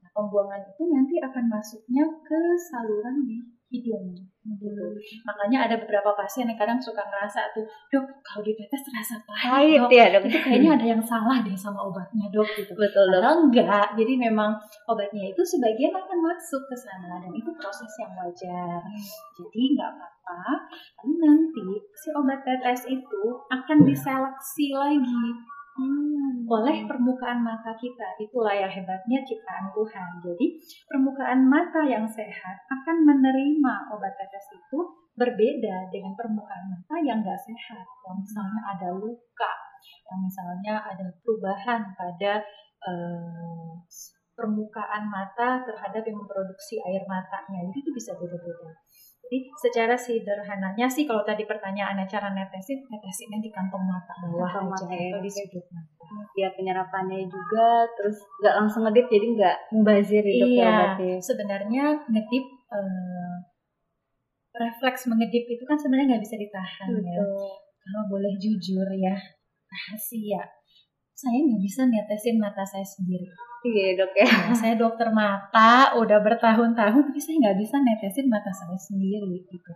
Nah, 0.00 0.10
pembuangan 0.14 0.62
itu 0.64 0.82
nanti 0.86 1.18
akan 1.18 1.44
masuknya 1.50 2.04
ke 2.22 2.40
saluran 2.72 3.26
di 3.26 3.42
hidung 3.66 4.14
gitu. 4.46 4.86
Makanya 5.26 5.66
ada 5.66 5.74
beberapa 5.82 6.14
pasien 6.14 6.46
yang 6.46 6.54
kadang 6.54 6.78
suka 6.78 7.02
ngerasa 7.02 7.50
tuh, 7.50 7.66
dok 7.90 8.06
kalau 8.22 8.46
ditetes 8.46 8.82
terasa 8.86 9.18
pahit, 9.26 9.82
dok. 9.82 9.90
ya 9.90 10.06
dok. 10.14 10.22
Itu 10.30 10.38
kayaknya 10.38 10.70
ada 10.78 10.86
yang 10.86 11.02
salah 11.02 11.42
deh 11.42 11.56
sama 11.58 11.82
obatnya 11.82 12.30
dok 12.30 12.46
gitu. 12.54 12.72
Betul 12.78 13.10
dok. 13.10 13.22
Enggak, 13.26 13.98
jadi 13.98 14.12
memang 14.14 14.54
obatnya 14.86 15.34
itu 15.34 15.42
sebagian 15.42 15.90
akan 15.90 16.18
masuk 16.22 16.62
ke 16.70 16.76
sana 16.78 17.18
dan 17.18 17.32
itu 17.34 17.50
proses 17.58 17.90
yang 17.98 18.12
wajar. 18.14 18.80
Jadi 19.34 19.62
nggak 19.74 19.90
apa-apa, 19.98 20.40
lalu 21.02 21.14
nanti 21.26 21.66
si 21.98 22.08
obat 22.14 22.46
tetes 22.46 22.86
itu 22.86 23.22
akan 23.50 23.78
diseleksi 23.82 24.66
lagi 24.78 25.26
Hmm. 25.76 26.48
oleh 26.48 26.88
permukaan 26.88 27.44
mata 27.44 27.76
kita. 27.76 28.16
Itulah 28.16 28.56
yang 28.56 28.72
hebatnya 28.72 29.20
ciptaan 29.20 29.68
Tuhan. 29.76 30.24
Jadi 30.24 30.46
permukaan 30.88 31.44
mata 31.44 31.84
yang 31.84 32.08
sehat 32.08 32.56
akan 32.72 32.96
menerima 33.04 33.74
obat 33.92 34.16
tetes 34.16 34.56
itu 34.56 34.78
berbeda 35.16 35.92
dengan 35.92 36.16
permukaan 36.16 36.72
mata 36.72 36.96
yang 37.04 37.20
nggak 37.20 37.40
sehat. 37.44 37.84
Yang 38.08 38.16
misalnya 38.24 38.62
ada 38.72 38.88
luka, 38.96 39.52
yang 40.08 40.20
misalnya 40.24 40.74
ada 40.80 41.06
perubahan 41.20 41.80
pada 41.92 42.32
eh, 42.88 43.72
permukaan 44.36 45.08
mata 45.08 45.64
terhadap 45.64 46.02
yang 46.04 46.20
memproduksi 46.20 46.76
air 46.88 47.04
matanya. 47.08 47.64
Jadi 47.68 47.78
itu 47.80 47.90
bisa 47.92 48.12
beda-beda. 48.16 48.85
Jadi 49.26 49.50
secara 49.58 49.98
sederhananya 49.98 50.86
sih 50.86 51.02
kalau 51.02 51.26
tadi 51.26 51.42
pertanyaannya 51.42 52.06
cara 52.06 52.30
netesin, 52.30 52.78
netesinnya 52.86 53.42
di 53.42 53.50
kantong 53.50 53.82
mata 53.82 54.14
bawah 54.22 54.46
Kantong 54.46 54.70
aja 54.70 54.86
mata 54.86 54.94
ya. 54.94 55.10
atau 55.10 55.20
di 55.26 55.30
sudut 55.34 55.66
mata. 55.74 56.04
Biar 56.30 56.50
penyerapannya 56.54 57.26
juga, 57.26 57.90
terus 57.98 58.22
nggak 58.38 58.54
langsung 58.54 58.86
ngedip, 58.86 59.06
jadi 59.10 59.26
nggak 59.34 59.56
ya 59.82 60.38
dok 60.38 60.50
ya 60.54 60.70
Iya, 61.02 61.18
sebenarnya 61.18 61.84
ngedip 62.06 62.44
eh, 62.70 63.36
refleks 64.54 65.10
mengedip 65.10 65.44
itu 65.50 65.64
kan 65.66 65.74
sebenarnya 65.74 66.14
nggak 66.14 66.22
bisa 66.22 66.38
ditahan 66.38 66.88
ya. 67.02 67.18
Betul. 67.18 67.50
Kalau 67.58 68.02
boleh 68.06 68.32
jujur 68.38 68.86
ya, 68.94 69.14
rahasia. 69.66 70.42
Saya 71.16 71.38
nggak 71.40 71.62
bisa 71.64 71.88
netesin 71.88 72.36
mata 72.36 72.60
saya 72.60 72.84
sendiri. 72.84 73.24
Iya 73.64 73.96
dok 73.96 74.12
ya. 74.12 74.28
Nah, 74.28 74.52
saya 74.52 74.74
dokter 74.76 75.08
mata, 75.08 75.96
udah 75.96 76.20
bertahun-tahun, 76.20 77.02
tapi 77.08 77.18
saya 77.18 77.36
nggak 77.40 77.58
bisa 77.58 77.80
netesin 77.80 78.28
mata 78.28 78.52
saya 78.52 78.76
sendiri 78.76 79.40
gitu. 79.48 79.72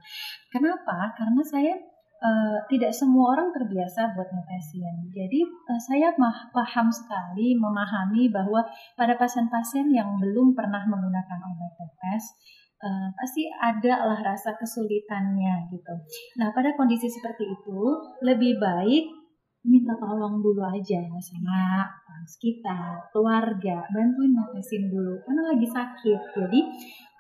Kenapa? 0.53 1.11
Karena 1.17 1.41
saya 1.41 1.75
uh, 2.21 2.59
tidak 2.69 2.93
semua 2.93 3.35
orang 3.35 3.49
terbiasa 3.57 4.13
buat 4.13 4.29
netesin. 4.29 5.11
Jadi 5.11 5.41
uh, 5.43 5.81
saya 5.81 6.13
mah, 6.21 6.53
paham 6.53 6.93
sekali, 6.93 7.57
memahami 7.57 8.29
bahwa 8.29 8.61
pada 8.95 9.17
pasien-pasien 9.17 9.89
yang 9.91 10.21
belum 10.21 10.53
pernah 10.53 10.85
menggunakan 10.87 11.41
obat 11.51 11.73
tetes, 11.81 12.37
uh, 12.85 13.09
pasti 13.17 13.49
ada 13.49 14.07
lah 14.13 14.21
rasa 14.21 14.55
kesulitannya 14.61 15.73
gitu. 15.73 15.95
Nah 16.37 16.53
pada 16.53 16.77
kondisi 16.77 17.09
seperti 17.09 17.49
itu, 17.49 17.81
lebih 18.23 18.61
baik 18.61 19.20
minta 19.61 19.93
tolong 20.01 20.41
dulu 20.41 20.65
aja 20.65 21.05
sama 21.21 21.85
orang 21.85 22.25
sekitar, 22.25 23.13
keluarga, 23.13 23.85
bantuin 23.93 24.33
netesin 24.33 24.89
dulu 24.89 25.21
karena 25.21 25.43
lagi 25.53 25.69
sakit. 25.69 26.21
Jadi 26.33 26.61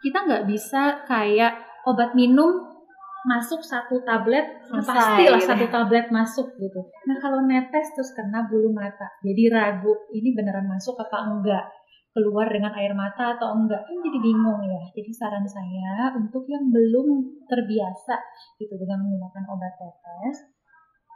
kita 0.00 0.18
nggak 0.24 0.44
bisa 0.48 1.04
kayak 1.04 1.60
obat 1.84 2.16
minum 2.16 2.70
masuk 3.20 3.60
satu 3.60 4.00
tablet 4.00 4.64
Selesai, 4.64 4.88
pastilah 4.88 5.40
gitu. 5.40 5.50
satu 5.52 5.66
tablet 5.68 6.06
masuk 6.08 6.48
gitu. 6.56 6.80
Nah 7.04 7.16
kalau 7.20 7.44
netes 7.44 7.92
terus 7.92 8.16
kena 8.16 8.48
bulu 8.48 8.72
mata, 8.72 9.12
jadi 9.20 9.52
ragu 9.52 9.92
ini 10.16 10.32
beneran 10.32 10.64
masuk 10.64 10.96
apa 10.96 11.28
enggak, 11.28 11.68
keluar 12.16 12.48
dengan 12.48 12.72
air 12.72 12.96
mata 12.96 13.36
atau 13.36 13.52
enggak 13.52 13.84
kan 13.84 13.96
jadi 14.00 14.18
bingung 14.24 14.64
ya. 14.64 14.80
Jadi 14.96 15.12
saran 15.12 15.44
saya 15.44 16.16
untuk 16.16 16.48
yang 16.48 16.72
belum 16.72 17.44
terbiasa 17.44 18.16
gitu 18.56 18.80
dengan 18.80 19.04
menggunakan 19.04 19.44
obat 19.52 19.74
tetes 19.76 20.59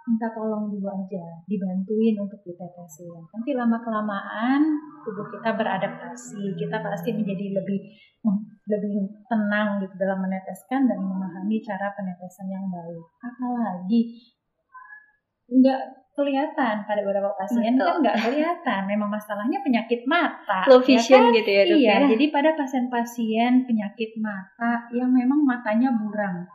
minta 0.05 0.29
tolong 0.37 0.69
dulu 0.69 0.85
aja, 0.85 1.25
dibantuin 1.49 2.17
untuk 2.21 2.41
ditetesin. 2.45 3.25
Nanti 3.33 3.51
lama 3.57 3.81
kelamaan 3.81 4.61
tubuh 5.01 5.33
kita 5.33 5.57
beradaptasi, 5.57 6.53
kita 6.61 6.77
pasti 6.85 7.17
menjadi 7.17 7.57
lebih 7.57 7.81
lebih 8.65 8.95
tenang 9.29 9.81
gitu 9.81 9.95
dalam 10.01 10.25
meneteskan 10.25 10.89
dan 10.89 10.97
memahami 11.01 11.61
cara 11.61 11.93
penetesan 11.97 12.49
yang 12.49 12.69
baik. 12.69 13.05
Apalagi 13.21 14.01
nggak 15.45 15.81
kelihatan 16.15 16.87
pada 16.87 17.01
beberapa 17.03 17.35
pasien 17.35 17.75
Betul. 17.75 17.85
kan 17.85 17.97
nggak 18.07 18.17
kelihatan 18.23 18.81
memang 18.87 19.11
masalahnya 19.11 19.59
penyakit 19.67 20.07
mata 20.07 20.63
low 20.71 20.79
ya 20.81 20.87
vision 20.95 21.21
ya 21.21 21.27
kan? 21.27 21.37
gitu 21.37 21.51
ya 21.51 21.63
dok 21.67 21.77
iya 21.77 21.95
ya? 21.99 22.07
jadi 22.15 22.25
pada 22.31 22.51
pasien-pasien 22.55 23.53
penyakit 23.67 24.11
mata 24.23 24.87
yang 24.95 25.11
memang 25.11 25.43
matanya 25.43 25.91
buram 25.91 26.47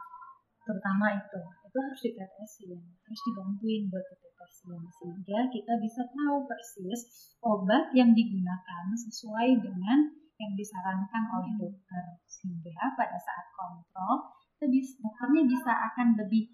terutama 0.64 1.12
itu 1.12 1.40
itu 1.70 1.78
harus 1.78 2.02
ditetesin, 2.02 2.82
harus 2.82 3.22
dibantuin 3.30 3.86
buat 3.94 4.06
ditetesin 4.10 4.82
sehingga 4.98 5.40
kita 5.54 5.74
bisa 5.78 6.02
tahu 6.10 6.50
persis 6.50 7.02
obat 7.46 7.94
yang 7.94 8.18
digunakan 8.18 8.86
sesuai 8.98 9.62
dengan 9.62 10.10
yang 10.42 10.52
disarankan 10.58 11.24
oleh 11.38 11.52
hmm. 11.54 11.62
dokter 11.62 12.06
sehingga 12.26 12.98
pada 12.98 13.18
saat 13.22 13.46
kontrol 13.54 14.34
dokternya 14.60 15.44
bisa 15.48 15.72
akan 15.72 16.20
lebih 16.20 16.52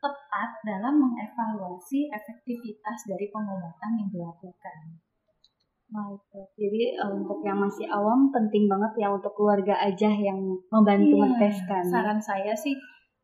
tepat 0.00 0.50
dalam 0.64 0.96
mengevaluasi 0.96 2.08
efektivitas 2.12 2.98
dari 3.08 3.28
pengobatan 3.28 3.90
yang 4.00 4.08
dilakukan. 4.12 4.78
Baik, 5.90 6.22
jadi 6.54 7.02
uh, 7.02 7.10
untuk 7.18 7.42
yang 7.42 7.58
masih 7.58 7.90
awam 7.90 8.30
penting 8.30 8.70
banget 8.70 9.04
ya 9.04 9.08
untuk 9.10 9.34
keluarga 9.34 9.74
aja 9.82 10.06
yang 10.06 10.38
membantu 10.70 11.18
iya, 11.18 11.22
menteskan. 11.26 11.82
Saran 11.82 12.20
saya 12.22 12.54
sih 12.54 12.78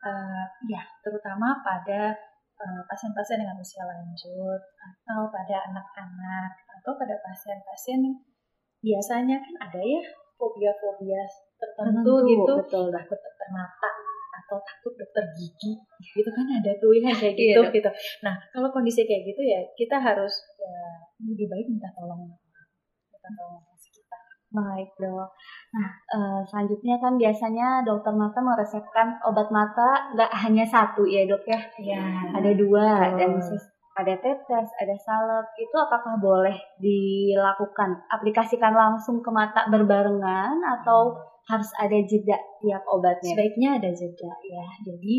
uh, 0.04 0.44
ya 0.68 0.82
terutama 1.00 1.60
pada 1.64 2.12
uh, 2.60 2.82
pasien-pasien 2.88 3.40
dengan 3.40 3.56
usia 3.60 3.84
lanjut 3.84 4.60
atau 4.60 5.28
pada 5.32 5.56
anak-anak 5.72 6.50
atau 6.80 6.92
pada 6.96 7.16
pasien-pasien 7.24 8.00
biasanya 8.80 9.36
kan 9.40 9.54
ada 9.70 9.80
ya 9.80 10.02
fobia-fobia 10.36 11.22
tertentu 11.56 12.04
Tentu, 12.04 12.28
gitu. 12.28 12.54
betul. 12.60 12.86
Takut 12.92 13.18
dokter 13.18 13.48
mata 13.52 13.90
atau 14.36 14.60
takut 14.62 14.92
dokter 14.94 15.24
gigi 15.32 15.74
gitu 16.12 16.30
kan 16.30 16.46
ada 16.60 16.70
tuh 16.76 16.92
ya 16.92 17.10
kayak 17.10 17.34
gitu 17.34 17.60
iya, 17.64 17.72
gitu. 17.72 17.90
Nah 18.20 18.36
kalau 18.52 18.68
kondisi 18.68 19.08
kayak 19.08 19.24
gitu 19.32 19.42
ya 19.42 19.64
kita 19.74 19.96
harus 19.96 20.34
ya 20.60 20.76
lebih 21.24 21.48
baik 21.48 21.66
minta 21.72 21.88
tolong. 21.96 22.30
Minta 23.10 23.30
tolong 23.32 23.64
Baik 24.56 24.88
dok. 24.96 25.28
Nah 25.76 25.88
uh, 26.16 26.40
selanjutnya 26.48 26.96
kan 26.96 27.20
biasanya 27.20 27.84
dokter 27.84 28.16
mata 28.16 28.40
meresepkan 28.40 29.20
obat 29.28 29.52
mata 29.52 30.16
nggak 30.16 30.32
hanya 30.32 30.64
satu 30.64 31.04
ya 31.04 31.28
dok 31.28 31.44
ya? 31.44 31.60
Iya. 31.76 32.32
Ada 32.40 32.50
dua 32.56 33.12
oh. 33.12 33.16
dan 33.20 33.36
ada 33.96 34.14
tetes, 34.20 34.68
ada 34.76 34.96
salep. 35.00 35.46
Itu 35.56 35.76
apakah 35.76 36.20
boleh 36.20 36.56
dilakukan? 36.76 38.04
Aplikasikan 38.12 38.76
langsung 38.76 39.24
ke 39.24 39.30
mata 39.32 39.64
berbarengan 39.72 40.60
atau 40.80 41.16
harus 41.48 41.70
ada 41.80 41.96
jeda 42.04 42.36
tiap 42.60 42.84
obatnya? 42.92 43.32
Sebaiknya 43.32 43.68
ada 43.80 43.90
jeda 43.92 44.32
ya. 44.44 44.66
Jadi 44.84 45.14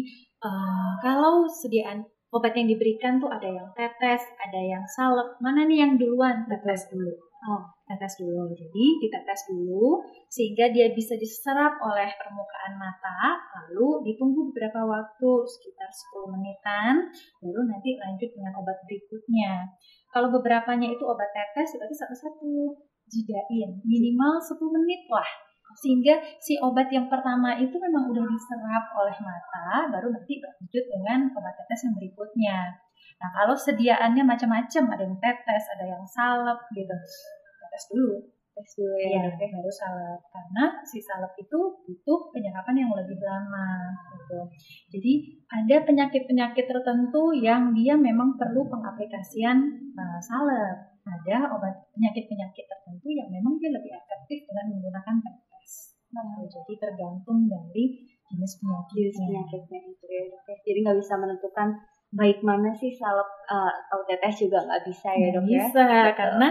uh, 0.46 0.94
kalau 1.02 1.50
sediaan 1.50 2.06
obat 2.30 2.54
yang 2.54 2.70
diberikan 2.70 3.18
tuh 3.18 3.34
ada 3.34 3.50
yang 3.50 3.70
tetes, 3.74 4.22
ada 4.38 4.62
yang 4.62 4.86
salep. 4.86 5.42
Mana 5.42 5.66
nih 5.66 5.82
yang 5.82 5.94
duluan? 5.98 6.46
Tetes 6.46 6.86
dulu. 6.94 7.27
Oh, 7.48 7.64
tetes 7.88 8.20
dulu. 8.20 8.52
Jadi 8.52 8.86
ditetes 9.00 9.48
dulu 9.48 10.04
sehingga 10.28 10.68
dia 10.68 10.92
bisa 10.92 11.16
diserap 11.16 11.80
oleh 11.80 12.12
permukaan 12.20 12.76
mata, 12.76 13.40
lalu 13.56 14.04
ditunggu 14.04 14.52
beberapa 14.52 14.84
waktu 14.84 15.32
sekitar 15.48 15.88
10 15.88 16.36
menitan, 16.36 17.08
baru 17.40 17.64
nanti 17.64 17.96
lanjut 17.96 18.30
dengan 18.36 18.52
obat 18.60 18.84
berikutnya. 18.84 19.64
Kalau 20.12 20.28
beberapanya 20.28 20.92
itu 20.92 21.08
obat 21.08 21.32
tetes, 21.32 21.80
berarti 21.80 21.96
satu-satu 21.96 22.52
jedain 23.08 23.80
minimal 23.88 24.44
10 24.44 24.60
menit 24.76 25.08
lah 25.08 25.48
sehingga 25.78 26.18
si 26.42 26.58
obat 26.58 26.90
yang 26.90 27.06
pertama 27.06 27.54
itu 27.62 27.78
memang 27.78 28.10
udah 28.10 28.26
diserap 28.26 28.90
oleh 28.98 29.18
mata 29.22 29.86
baru 29.94 30.10
nanti 30.10 30.42
lanjut 30.42 30.84
dengan 30.90 31.30
obat 31.38 31.54
tetes 31.54 31.86
yang 31.86 31.94
berikutnya 31.94 32.58
nah 33.18 33.30
kalau 33.34 33.54
sediaannya 33.54 34.24
macam-macam 34.26 34.84
ada 34.94 35.04
yang 35.06 35.18
tetes 35.22 35.64
ada 35.78 35.86
yang 35.86 36.04
salep 36.10 36.60
gitu 36.74 36.98
tes 37.78 37.94
dulu. 37.94 38.18
Tes 38.58 38.74
dulu 38.74 38.98
ya, 38.98 39.30
ya 39.30 39.48
baru 39.54 39.70
salep. 39.70 40.22
Karena 40.34 40.82
si 40.82 40.98
salep 40.98 41.30
itu 41.38 41.60
butuh 41.86 42.34
penyerapan 42.34 42.82
yang 42.82 42.90
lebih 42.98 43.22
lama 43.22 43.94
gitu. 44.18 44.40
Jadi 44.98 45.14
ada 45.46 45.86
penyakit-penyakit 45.86 46.66
tertentu 46.66 47.38
yang 47.38 47.70
dia 47.78 47.94
memang 47.94 48.34
perlu 48.34 48.66
pengaplikasian 48.66 49.58
uh, 49.94 50.20
salep. 50.26 50.98
Ada 51.06 51.54
obat 51.54 51.86
penyakit-penyakit 51.94 52.66
tertentu 52.66 53.14
yang 53.14 53.30
memang 53.30 53.62
dia 53.62 53.70
lebih 53.70 53.94
efektif 53.94 54.44
dengan 54.50 54.74
menggunakan 54.74 55.16
tes 55.22 55.38
nah, 56.12 56.42
jadi 56.50 56.74
tergantung 56.82 57.46
dari 57.46 58.10
jenis 58.28 58.54
penyakitnya. 58.60 59.06
Jenis 59.06 59.18
penyakitnya 59.22 59.80
itu 59.86 60.06
ya 60.10 60.24
ya. 60.34 60.56
jadi 60.66 60.78
nggak 60.84 60.98
bisa 61.00 61.14
menentukan 61.16 61.70
baik 62.18 62.42
mana 62.42 62.74
sih 62.74 62.90
salep 62.90 63.30
uh, 63.46 63.70
atau 63.70 64.02
tetes 64.10 64.42
juga 64.42 64.66
nggak 64.66 64.84
bisa 64.90 65.10
ya 65.14 65.30
dok 65.38 65.46
ya 65.46 65.70
bisa 65.70 65.86
karena 66.18 66.48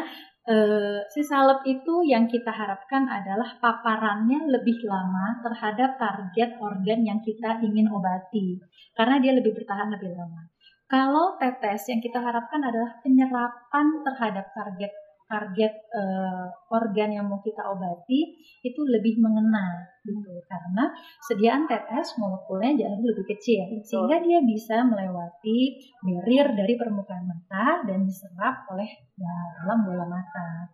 uh, 0.46 0.98
si 1.10 1.20
salep 1.26 1.66
itu 1.66 2.06
yang 2.06 2.30
kita 2.30 2.54
harapkan 2.54 3.04
adalah 3.10 3.58
paparannya 3.58 4.46
lebih 4.46 4.78
lama 4.86 5.42
terhadap 5.42 5.98
target 5.98 6.54
organ 6.62 7.02
yang 7.02 7.18
kita 7.20 7.58
ingin 7.66 7.90
obati 7.90 8.62
karena 8.94 9.18
dia 9.18 9.32
lebih 9.36 9.52
bertahan 9.52 9.92
lebih 9.92 10.14
lama. 10.14 10.48
Kalau 10.86 11.34
tetes 11.42 11.90
yang 11.90 11.98
kita 11.98 12.22
harapkan 12.22 12.62
adalah 12.62 13.02
penyerapan 13.02 14.06
terhadap 14.06 14.46
target 14.54 14.94
target 15.26 15.74
uh, 15.90 16.46
organ 16.70 17.10
yang 17.18 17.26
mau 17.26 17.42
kita 17.42 17.58
obati 17.66 18.38
itu 18.62 18.80
lebih 18.86 19.18
mengena 19.18 19.82
gitu 20.06 20.38
karena 20.46 20.94
sediaan 21.26 21.66
tetes 21.66 22.14
molekulnya 22.14 22.86
jauh 22.86 23.02
lebih 23.02 23.26
kecil 23.34 23.66
Betul. 23.66 23.82
sehingga 23.86 24.18
dia 24.22 24.38
bisa 24.46 24.86
melewati 24.86 25.58
barrier 26.06 26.54
dari 26.54 26.74
permukaan 26.78 27.26
mata 27.26 27.82
dan 27.82 28.06
diserap 28.06 28.70
oleh 28.70 28.86
dalam 29.18 29.82
bola 29.82 30.06
mata. 30.06 30.70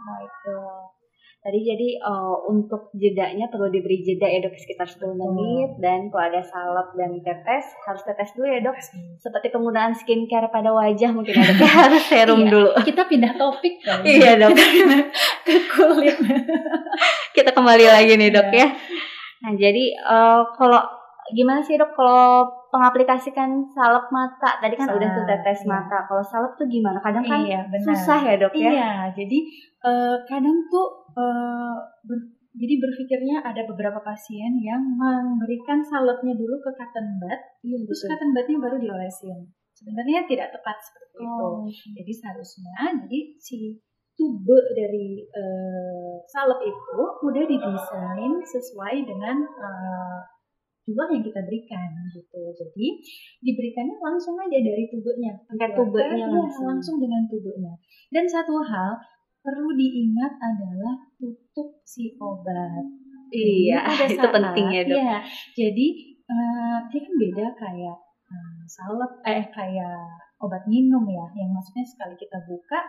Nah 0.00 0.18
itu 0.22 0.58
Tadi 1.40 1.56
jadi 1.64 1.88
uh, 2.04 2.36
untuk 2.52 2.92
jedanya 2.92 3.48
perlu 3.48 3.72
diberi 3.72 4.04
jeda 4.04 4.28
ya 4.28 4.44
dok 4.44 4.52
sekitar 4.60 4.84
10 4.84 5.16
menit 5.16 5.72
dan 5.80 6.12
kalau 6.12 6.28
ada 6.28 6.44
salep 6.44 6.92
dan 6.92 7.16
tetes 7.24 7.64
harus 7.88 8.04
tetes 8.04 8.36
dulu 8.36 8.44
ya 8.44 8.60
dok. 8.60 8.76
Seperti 9.16 9.48
penggunaan 9.48 9.96
skincare 9.96 10.52
pada 10.52 10.68
wajah 10.68 11.08
mungkin 11.16 11.40
ada 11.40 11.56
ya, 11.64 11.88
harus 11.88 12.04
serum 12.04 12.44
iya, 12.44 12.52
dulu. 12.52 12.70
Kita 12.84 13.08
pindah 13.08 13.32
topik 13.40 13.80
kan. 13.80 14.04
iya 14.04 14.36
dok. 14.36 14.52
Ke 15.48 15.56
kulit. 15.72 16.20
kita 17.40 17.56
kembali 17.56 17.88
lagi 17.88 18.20
nih 18.20 18.28
dok 18.36 18.52
iya. 18.52 18.60
ya. 18.60 18.68
Nah 19.40 19.52
jadi 19.56 19.84
uh, 19.96 20.44
kalau 20.60 20.84
gimana 21.32 21.64
sih 21.64 21.80
dok 21.80 21.96
kalau 21.96 22.52
pengaplikasikan 22.68 23.64
salep 23.72 24.12
mata 24.12 24.60
tadi 24.60 24.76
kan 24.76 24.92
Sa 24.92 24.94
udah 24.94 25.08
tuh 25.08 25.24
tetes 25.24 25.64
iya. 25.64 25.70
mata 25.72 26.04
kalau 26.04 26.20
salep 26.20 26.52
tuh 26.60 26.68
gimana 26.68 27.00
kadang 27.00 27.24
kan 27.24 27.40
iya, 27.42 27.64
susah 27.80 28.20
ya 28.28 28.34
dok 28.38 28.54
ya 28.54 28.70
iya 28.70 28.92
jadi 29.16 29.38
uh, 29.88 30.16
kadang 30.28 30.68
tuh 30.70 30.99
uh, 31.16 31.76
ber, 32.06 32.18
jadi 32.50 32.74
berpikirnya 32.82 33.46
ada 33.46 33.62
beberapa 33.62 34.02
pasien 34.02 34.58
yang 34.58 34.82
memberikan 34.82 35.86
salepnya 35.86 36.34
dulu 36.34 36.58
ke 36.58 36.70
cotton 36.74 37.06
bud, 37.22 37.40
iya, 37.62 37.78
terus 37.86 38.00
cotton 38.10 38.30
budnya 38.34 38.56
baru 38.58 38.76
diolesin. 38.82 39.38
Sebenarnya 39.70 40.26
tidak 40.26 40.52
tepat 40.52 40.76
seperti 40.82 41.24
itu. 41.24 41.46
Oh. 41.46 41.64
Jadi 41.70 42.12
seharusnya 42.12 42.74
jadi 43.06 43.20
si 43.40 43.58
tube 44.18 44.58
dari 44.76 45.24
eh, 45.24 46.16
salep 46.28 46.60
itu 46.60 47.00
udah 47.24 47.44
didesain 47.48 48.32
sesuai 48.44 48.96
dengan 49.08 49.40
eh, 49.40 50.18
jumlah 50.84 51.08
yang 51.16 51.24
kita 51.24 51.40
berikan 51.46 51.88
gitu. 52.12 52.40
Jadi 52.52 52.86
diberikannya 53.46 53.96
langsung 54.02 54.36
aja 54.36 54.58
dari 54.58 54.84
tubenya. 54.90 55.32
Pakai 55.48 55.72
tubenya 55.72 56.26
iya, 56.26 56.28
langsung. 56.28 56.66
langsung 56.66 56.96
dengan 56.98 57.24
tubenya. 57.30 57.72
Dan 58.10 58.26
satu 58.26 58.58
hal 58.60 58.98
perlu 59.40 59.68
diingat 59.72 60.32
adalah 60.36 60.94
tutup 61.16 61.80
si 61.82 62.14
obat. 62.16 62.84
Iya, 63.30 63.86
pada 63.86 64.04
itu 64.10 64.18
saat- 64.18 64.34
penting 64.34 64.66
ya 64.68 64.82
dok. 64.84 64.96
Iya, 64.98 65.16
jadi 65.54 65.86
eh, 66.26 66.78
dia 66.88 67.00
kan 67.00 67.14
beda 67.16 67.46
kayak 67.56 67.96
eh, 68.30 68.60
salep, 68.66 69.12
eh 69.24 69.44
kayak 69.50 69.98
obat 70.38 70.64
minum 70.66 71.04
ya, 71.06 71.26
yang 71.34 71.50
maksudnya 71.50 71.84
sekali 71.84 72.14
kita 72.14 72.38
buka 72.44 72.80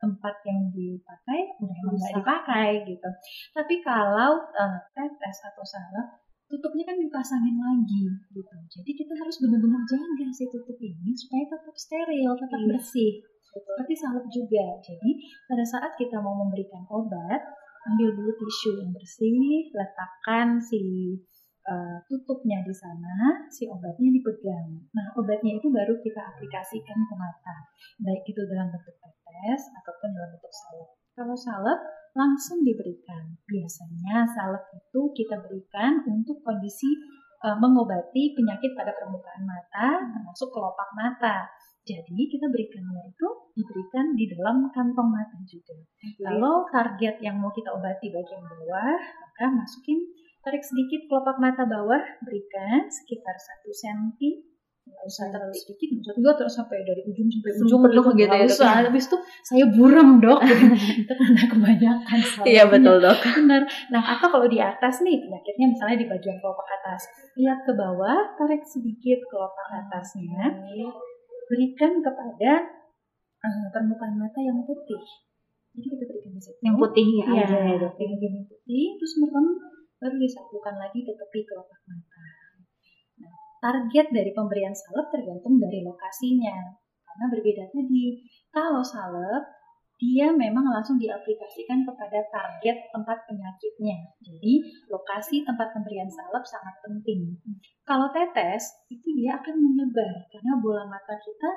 tempat 0.00 0.32
yang 0.48 0.72
dipakai 0.72 1.60
udah 1.60 1.76
emang 1.76 1.94
nggak 1.94 2.14
dipakai 2.24 2.68
gitu. 2.88 3.08
Tapi 3.52 3.74
kalau 3.82 4.40
eh, 4.50 4.78
tetes 4.92 5.38
atau 5.44 5.64
salep, 5.64 6.06
tutupnya 6.46 6.82
kan 6.82 6.96
dipasangin 6.96 7.56
lagi 7.56 8.02
gitu. 8.30 8.56
Jadi 8.70 8.90
kita 8.96 9.12
harus 9.14 9.36
benar-benar 9.38 9.82
jaga 9.86 10.26
si 10.30 10.48
tutup 10.48 10.78
ini 10.78 11.14
supaya 11.14 11.44
tetap 11.46 11.74
steril, 11.74 12.30
tetap 12.34 12.58
Iya. 12.58 12.68
bersih. 12.74 13.12
Seperti 13.50 13.94
salep 13.98 14.26
juga. 14.30 14.66
Jadi 14.82 15.10
pada 15.46 15.64
saat 15.66 15.92
kita 15.98 16.22
mau 16.22 16.38
memberikan 16.38 16.86
obat, 16.90 17.42
ambil 17.90 18.08
dulu 18.14 18.32
tisu 18.36 18.78
yang 18.78 18.90
bersih, 18.94 19.72
letakkan 19.72 20.60
si 20.60 20.80
uh, 21.66 21.98
tutupnya 22.06 22.62
di 22.62 22.74
sana, 22.74 23.46
si 23.50 23.66
obatnya 23.66 24.10
dipegang. 24.14 24.68
Nah, 24.94 25.06
obatnya 25.18 25.58
itu 25.58 25.68
baru 25.68 25.98
kita 25.98 26.20
aplikasikan 26.36 26.98
ke 27.08 27.14
mata, 27.16 27.56
baik 28.04 28.22
itu 28.28 28.40
dalam 28.46 28.70
bentuk 28.70 28.96
tetes 29.00 29.62
ataupun 29.82 30.08
dalam 30.14 30.30
bentuk 30.36 30.52
salep. 30.52 30.88
Kalau 31.16 31.36
salep 31.36 31.80
langsung 32.14 32.62
diberikan. 32.66 33.38
Biasanya 33.46 34.26
salep 34.34 34.64
itu 34.74 35.00
kita 35.14 35.38
berikan 35.42 36.02
untuk 36.10 36.42
kondisi 36.42 36.90
uh, 37.46 37.56
mengobati 37.58 38.34
penyakit 38.34 38.74
pada 38.74 38.94
permukaan 38.94 39.44
mata, 39.46 39.88
termasuk 40.10 40.50
kelopak 40.50 40.90
mata. 40.94 41.46
Jadi 41.90 42.22
kita 42.30 42.46
berikannya 42.46 43.10
itu 43.10 43.28
diberikan 43.58 44.14
di 44.14 44.30
dalam 44.30 44.70
kantong 44.70 45.10
mata 45.10 45.34
juga. 45.42 45.74
Kalau 46.22 46.62
target 46.70 47.18
yang 47.18 47.42
mau 47.42 47.50
kita 47.50 47.74
obati 47.74 48.14
bagian 48.14 48.46
bawah, 48.46 48.94
maka 48.94 49.44
masukin 49.50 49.98
tarik 50.46 50.62
sedikit 50.62 51.10
kelopak 51.10 51.36
mata 51.42 51.66
bawah, 51.66 52.00
berikan 52.22 52.86
sekitar 52.86 53.34
1 53.34 53.66
cm. 53.74 54.46
Nggak 54.90 55.06
usah 55.06 55.26
terlalu 55.30 55.54
sedikit, 55.54 55.88
usah 56.02 56.14
juga 56.18 56.32
terus 56.34 56.54
sampai 56.56 56.82
dari 56.82 57.02
ujung 57.06 57.28
sampai 57.30 57.50
ujung 57.62 57.80
penuh 57.84 58.04
gitu 58.10 58.26
ya, 58.26 58.26
nggak 58.26 58.42
dok. 58.42 58.58
usah. 58.58 58.72
Habis 58.90 59.04
itu 59.06 59.18
saya 59.46 59.64
buram 59.70 60.08
dok, 60.18 60.40
itu 61.04 61.12
karena 61.14 61.42
kebanyakan 61.46 62.18
Iya 62.42 62.64
betul 62.66 62.96
dok. 62.98 63.18
Benar. 63.22 63.62
Nah, 63.92 64.02
atau 64.18 64.28
kalau 64.34 64.46
di 64.50 64.58
atas 64.58 65.04
nih, 65.04 65.20
penyakitnya 65.20 65.66
misalnya 65.70 65.96
di 66.00 66.06
bagian 66.10 66.38
kelopak 66.42 66.68
atas. 66.80 67.06
Lihat 67.38 67.58
ke 67.62 67.72
bawah, 67.76 68.34
tarik 68.34 68.66
sedikit 68.66 69.20
kelopak 69.30 69.68
atasnya, 69.86 70.58
berikan 71.50 71.98
kepada 71.98 72.52
eh, 73.42 73.66
permukaan 73.74 74.14
mata 74.14 74.38
yang 74.38 74.62
putih. 74.62 75.02
Jadi 75.74 75.86
kita 75.86 76.04
berikan 76.06 76.32
di 76.34 76.42
situ. 76.42 76.58
Yang 76.62 76.76
putihnya 76.78 77.24
Iya, 77.26 77.42
aja 77.46 77.56
ya 77.66 77.76
dok. 77.78 77.94
yang 77.98 78.46
putih, 78.46 78.84
terus 78.98 79.12
merem, 79.18 79.46
baru 79.98 80.16
disatukan 80.18 80.74
lagi 80.78 81.00
ke 81.02 81.12
tepi 81.14 81.40
kelopak 81.46 81.80
mata. 81.86 82.26
Nah, 83.20 83.34
target 83.60 84.06
dari 84.10 84.30
pemberian 84.30 84.74
salep 84.74 85.10
tergantung 85.10 85.58
dari 85.58 85.82
lokasinya. 85.82 86.74
Karena 87.06 87.24
berbeda 87.30 87.64
tadi. 87.74 88.22
Kalau 88.50 88.82
salep, 88.82 89.42
dia 90.00 90.32
memang 90.32 90.64
langsung 90.64 90.96
diaplikasikan 90.96 91.84
kepada 91.84 92.24
target 92.32 92.88
tempat 92.88 93.20
penyakitnya. 93.28 94.00
Jadi, 94.24 94.64
lokasi 94.88 95.44
tempat 95.44 95.76
pemberian 95.76 96.08
salep 96.08 96.40
sangat 96.40 96.80
penting. 96.80 97.36
Kalau 97.84 98.08
tetes, 98.08 98.80
itu 98.88 99.12
dia 99.12 99.36
akan 99.36 99.60
menyebar 99.60 100.24
karena 100.32 100.56
bola 100.56 100.88
mata 100.88 101.20
kita 101.20 101.50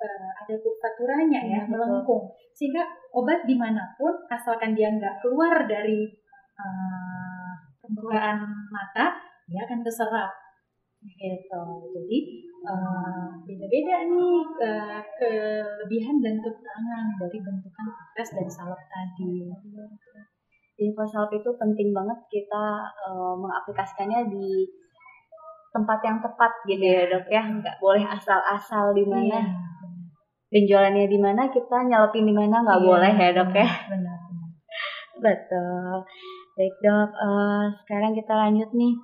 eh, 0.00 0.30
ada 0.32 0.54
kurvaturanya 0.56 1.40
ya, 1.44 1.60
betul. 1.68 1.76
melengkung. 1.76 2.24
Sehingga 2.56 2.88
obat 3.12 3.44
di 3.44 3.52
mana 3.52 3.92
pun, 4.00 4.16
asalkan 4.32 4.72
dia 4.72 4.88
nggak 4.88 5.20
keluar 5.20 5.68
dari 5.68 6.08
eh, 6.56 7.52
permukaan 7.84 8.48
mata, 8.72 9.12
dia 9.44 9.60
akan 9.68 9.84
keserap. 9.84 10.43
Gitu. 11.04 11.62
Jadi 11.92 12.18
eh, 12.64 13.26
beda-beda 13.44 13.96
nih 14.08 14.38
eh, 14.64 15.00
kelebihan 15.20 16.16
dan 16.24 16.34
kekurangan 16.40 17.04
dari 17.20 17.38
bentukan 17.44 17.86
tetes 17.92 18.28
dan 18.32 18.48
salep 18.48 18.80
tadi. 18.88 19.52
Jadi 20.74 20.90
salep 20.96 21.30
itu 21.36 21.50
penting 21.60 21.92
banget 21.92 22.18
kita 22.32 22.64
eh, 22.88 23.34
mengaplikasikannya 23.36 24.32
di 24.32 24.64
tempat 25.74 25.98
yang 26.06 26.18
tepat 26.24 26.52
gitu 26.64 26.84
ya 26.86 27.02
dok 27.10 27.26
ya. 27.28 27.42
Nggak 27.42 27.76
boleh 27.82 28.04
asal-asal 28.06 28.96
di 28.96 29.04
mana. 29.04 29.42
Iya. 29.42 29.42
Benjolannya 30.54 31.10
di 31.10 31.18
mana 31.18 31.50
kita 31.50 31.82
nyelepin 31.82 32.30
di 32.30 32.34
mana 32.34 32.62
nggak 32.62 32.78
Iya, 32.78 32.86
boleh 32.86 33.12
ya 33.18 33.28
dok 33.34 33.50
ya. 33.52 33.68
Benar, 33.90 34.18
benar. 34.30 34.48
Betul. 35.24 35.96
Baik 36.54 36.74
dok, 36.78 37.10
Eh, 37.10 37.64
sekarang 37.84 38.12
kita 38.14 38.32
lanjut 38.38 38.70
nih. 38.72 38.94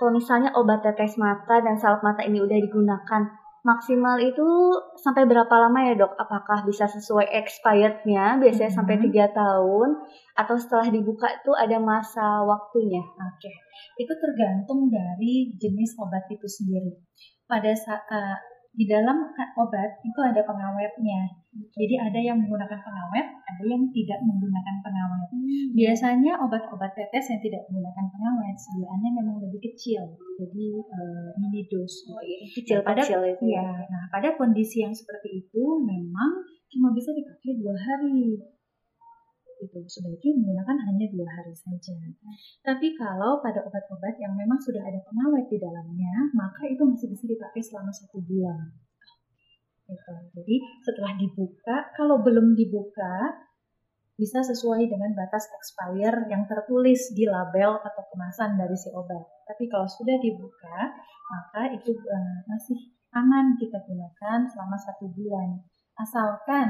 Kalau 0.00 0.16
misalnya 0.16 0.56
obat 0.56 0.80
tetes 0.80 1.20
mata 1.20 1.60
dan 1.60 1.76
salep 1.76 2.00
mata 2.00 2.24
ini 2.24 2.40
udah 2.40 2.56
digunakan, 2.56 3.22
maksimal 3.60 4.16
itu 4.16 4.48
sampai 4.96 5.28
berapa 5.28 5.52
lama 5.52 5.92
ya 5.92 5.92
dok? 6.00 6.16
Apakah 6.16 6.64
bisa 6.64 6.88
sesuai 6.88 7.28
expirednya, 7.28 8.40
biasanya 8.40 8.72
sampai 8.72 8.96
Mhm. 8.96 9.02
tiga 9.12 9.28
tahun, 9.28 10.00
atau 10.40 10.56
setelah 10.56 10.88
dibuka 10.88 11.28
itu 11.28 11.52
ada 11.52 11.76
masa 11.76 12.40
waktunya? 12.48 13.04
Oke, 13.04 13.52
itu 14.00 14.12
tergantung 14.16 14.88
dari 14.88 15.52
jenis 15.60 15.92
obat 16.00 16.24
itu 16.32 16.48
sendiri. 16.48 16.96
Pada 17.44 17.76
saat 17.76 18.00
eh, 18.08 18.36
di 18.70 18.86
dalam 18.86 19.18
obat 19.58 19.90
itu 20.00 20.20
ada 20.22 20.40
pengawetnya. 20.46 21.20
Jadi 21.50 21.94
ada 21.98 22.14
yang 22.22 22.38
menggunakan 22.38 22.78
pengawet, 22.78 23.26
ada 23.42 23.64
yang 23.66 23.82
tidak 23.90 24.22
menggunakan 24.22 24.76
pengawet. 24.86 25.28
Biasanya 25.74 26.32
obat-obat 26.38 26.94
tetes 26.94 27.26
yang 27.34 27.42
tidak 27.42 27.66
menggunakan 27.66 28.06
pengawet 28.14 28.54
sediaannya 28.54 29.10
memang 29.18 29.36
lebih 29.42 29.60
kecil, 29.66 30.14
jadi 30.38 30.66
eh, 30.78 31.28
mini 31.42 31.66
dose. 31.66 32.06
Oh 32.06 32.22
iya, 32.22 32.46
Pada- 32.86 33.02
kecil-kecil 33.02 33.20
itu 33.34 33.42
Iya, 33.50 33.66
ya. 33.66 33.84
nah 33.90 34.02
pada 34.08 34.38
kondisi 34.38 34.86
yang 34.86 34.94
seperti 34.94 35.42
itu 35.42 35.64
memang 35.82 36.30
cuma 36.70 36.94
bisa 36.94 37.10
dipakai 37.10 37.58
dua 37.58 37.74
hari. 37.74 38.38
Itu 39.60 39.78
sebaiknya 39.84 40.32
menggunakan 40.40 40.76
hanya 40.88 41.06
dua 41.12 41.28
hari 41.28 41.52
saja. 41.52 41.94
Tapi 42.64 42.96
kalau 42.96 43.44
pada 43.44 43.60
obat-obat 43.68 44.16
yang 44.16 44.32
memang 44.32 44.56
sudah 44.56 44.80
ada 44.80 44.98
pengawet 45.04 45.46
di 45.52 45.60
dalamnya, 45.60 46.32
maka 46.32 46.64
itu 46.64 46.80
masih 46.82 47.12
bisa 47.12 47.28
dipakai 47.28 47.60
selama 47.60 47.92
satu 47.92 48.18
bulan. 48.24 48.72
Gitu. 49.84 50.14
Jadi 50.34 50.56
setelah 50.86 51.12
dibuka, 51.18 51.76
kalau 51.92 52.22
belum 52.24 52.56
dibuka, 52.56 53.46
bisa 54.20 54.44
sesuai 54.44 54.84
dengan 54.84 55.16
batas 55.16 55.48
expire 55.56 56.28
yang 56.28 56.44
tertulis 56.44 57.08
di 57.16 57.24
label 57.24 57.80
atau 57.80 58.04
kemasan 58.12 58.60
dari 58.60 58.76
si 58.76 58.92
obat. 58.92 59.24
Tapi 59.48 59.64
kalau 59.72 59.88
sudah 59.88 60.20
dibuka, 60.20 60.92
maka 61.32 61.72
itu 61.72 61.96
eh, 61.96 62.38
masih 62.44 62.76
aman 63.16 63.56
kita 63.56 63.80
gunakan 63.80 64.44
selama 64.44 64.76
satu 64.76 65.08
bulan. 65.08 65.64
Asalkan 65.96 66.68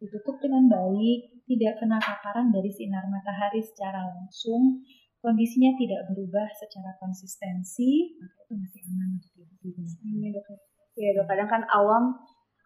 ditutup 0.00 0.40
dengan 0.40 0.66
baik, 0.66 1.44
tidak 1.44 1.76
kena 1.78 2.00
paparan 2.00 2.48
dari 2.48 2.72
sinar 2.72 3.04
matahari 3.06 3.60
secara 3.60 4.00
langsung, 4.08 4.80
kondisinya 5.20 5.76
tidak 5.76 6.08
berubah 6.08 6.48
secara 6.56 6.96
konsistensi, 6.96 8.16
maka 8.16 8.36
itu 8.48 8.54
masih 8.56 8.80
aman 8.88 9.08
untuk 9.20 9.30
digunakan. 9.60 10.08
Iya 10.08 10.28
dok. 10.34 10.48
Iya 10.96 11.10
kadang 11.28 11.48
kan 11.48 11.62
awam 11.70 12.04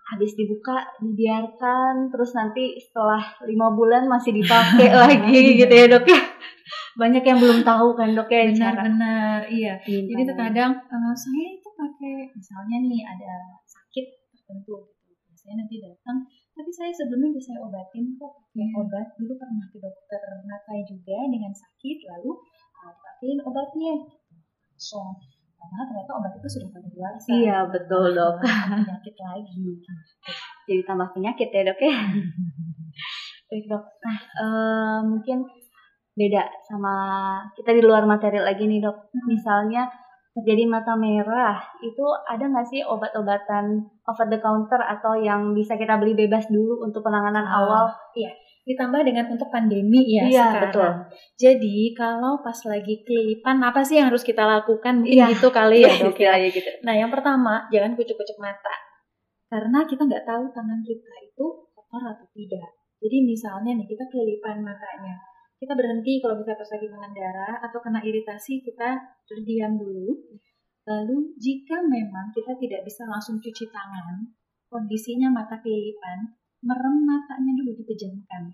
habis 0.05 0.37
dibuka 0.37 0.85
dibiarkan 1.01 2.13
terus 2.13 2.37
nanti 2.37 2.77
setelah 2.77 3.25
lima 3.49 3.73
bulan 3.73 4.05
masih 4.05 4.37
dipakai 4.37 4.93
lagi 5.09 5.57
gitu 5.65 5.73
ya 5.73 5.89
dok 5.89 6.05
ya 6.05 6.21
banyak 6.95 7.25
yang 7.27 7.39
belum 7.43 7.67
tahu 7.67 7.99
kan 7.99 8.15
dok 8.15 8.31
ya 8.31 8.47
Benar-benar, 8.55 9.51
iya. 9.51 9.75
Jadi 9.83 10.07
Jadi 10.15 10.23
terkadang 10.31 10.73
eh, 10.79 11.15
saya 11.19 11.47
itu 11.51 11.69
pakai 11.75 12.15
misalnya 12.31 12.79
nih 12.87 13.03
ada 13.03 13.33
sakit 13.67 14.07
tertentu 14.31 14.87
gitu. 14.95 15.13
Biasanya 15.27 15.55
nanti 15.67 15.77
datang, 15.83 16.17
tapi 16.55 16.71
saya 16.71 16.91
sebelumnya 16.95 17.35
udah 17.35 17.45
saya 17.45 17.59
obatin 17.67 18.15
kok 18.15 18.33
pakai 18.39 18.67
obat. 18.79 19.07
Dulu 19.19 19.35
pernah 19.35 19.67
ke 19.67 19.79
dokter 19.83 20.23
mata 20.47 20.75
juga 20.87 21.19
dengan 21.27 21.51
sakit, 21.51 21.99
lalu 22.15 22.31
uh, 22.79 22.91
dipakein 22.95 23.39
obatnya. 23.43 23.95
So, 24.79 25.03
padahal 25.59 25.85
ternyata 25.91 26.13
obat 26.15 26.33
itu 26.39 26.49
sudah 26.49 26.69
pada 26.71 26.87
dewasa. 26.87 27.29
Iya, 27.35 27.59
betul, 27.67 28.15
Dok. 28.15 28.39
Penyakit 28.41 29.17
lagi. 29.19 29.67
jadi 30.65 30.81
tambah 30.89 31.13
penyakit 31.13 31.49
ya 31.53 31.63
dok 31.69 31.81
ya 31.81 31.97
baik 33.49 33.65
dok 33.69 33.85
nah 34.01 34.19
eh, 34.41 34.99
mungkin 35.05 35.39
beda 36.15 36.43
sama 36.65 36.95
kita 37.59 37.75
di 37.75 37.83
luar 37.85 38.07
materi 38.09 38.41
lagi 38.41 38.65
nih 38.65 38.81
dok 38.81 39.13
misalnya 39.29 39.91
terjadi 40.35 40.67
mata 40.67 40.95
merah, 40.95 41.63
itu 41.79 42.03
ada 42.27 42.43
nggak 42.43 42.67
sih 42.67 42.83
obat-obatan 42.83 43.65
over 44.05 44.27
the 44.27 44.39
counter 44.39 44.77
atau 44.79 45.15
yang 45.15 45.55
bisa 45.55 45.75
kita 45.75 45.95
beli 45.95 46.13
bebas 46.13 46.51
dulu 46.51 46.83
untuk 46.83 47.01
penanganan 47.01 47.47
Oh, 47.47 47.55
awal? 47.63 47.85
Ditambah 48.65 49.05
dengan 49.05 49.29
untuk 49.29 49.47
pandemi 49.49 50.03
ya 50.11 50.25
Iya, 50.25 50.47
sekarang. 50.51 50.63
betul. 50.67 50.91
Jadi 51.37 51.77
kalau 51.93 52.41
pas 52.41 52.57
lagi 52.65 53.05
kelipan 53.05 53.61
apa 53.61 53.85
sih 53.85 54.01
yang 54.01 54.09
harus 54.09 54.25
kita 54.25 54.43
lakukan? 54.43 55.05
Mungkin 55.05 55.15
Iya. 55.15 55.31
gitu 55.37 55.53
kali 55.53 55.85
ya 55.85 55.93
dok 56.03 56.17
ya. 56.17 56.33
Gitu. 56.41 56.71
Nah 56.81 56.97
yang 56.97 57.13
pertama 57.13 57.69
jangan 57.69 57.93
kucuk-kucuk 57.93 58.41
mata. 58.41 58.75
Karena 59.47 59.85
kita 59.85 60.03
nggak 60.03 60.25
tahu 60.25 60.49
tangan 60.51 60.81
kita 60.81 61.13
itu 61.23 61.45
kotor 61.71 62.03
atau 62.03 62.27
tidak. 62.33 62.73
Jadi 62.99 63.17
misalnya 63.23 63.77
nih 63.77 63.87
kita 63.87 64.05
kelipan 64.09 64.65
matanya. 64.65 65.15
Kita 65.65 65.73
berhenti 65.73 66.21
kalau 66.21 66.37
bisa 66.37 66.53
pas 66.53 66.69
lagi 66.77 66.93
mengendara 66.93 67.57
atau 67.65 67.81
kena 67.81 68.05
iritasi 68.05 68.61
kita 68.61 69.01
terdiam 69.25 69.81
dulu. 69.81 70.13
Lalu 70.85 71.33
jika 71.41 71.81
memang 71.89 72.29
kita 72.37 72.53
tidak 72.61 72.85
bisa 72.85 73.09
langsung 73.09 73.41
cuci 73.41 73.73
tangan, 73.73 74.29
kondisinya 74.69 75.33
mata 75.33 75.57
kelipan, 75.65 76.37
merem 76.61 76.97
matanya 77.09 77.53
dulu 77.57 77.81
dipejamkan. 77.81 78.53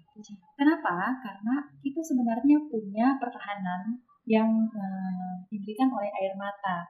Kenapa? 0.55 1.19
Karena 1.19 1.67
kita 1.83 1.99
sebenarnya 1.99 2.63
punya 2.71 3.19
pertahanan 3.19 3.99
yang 4.31 4.47
eh, 4.71 5.35
diberikan 5.51 5.91
oleh 5.91 6.15
air 6.23 6.39
mata. 6.39 6.87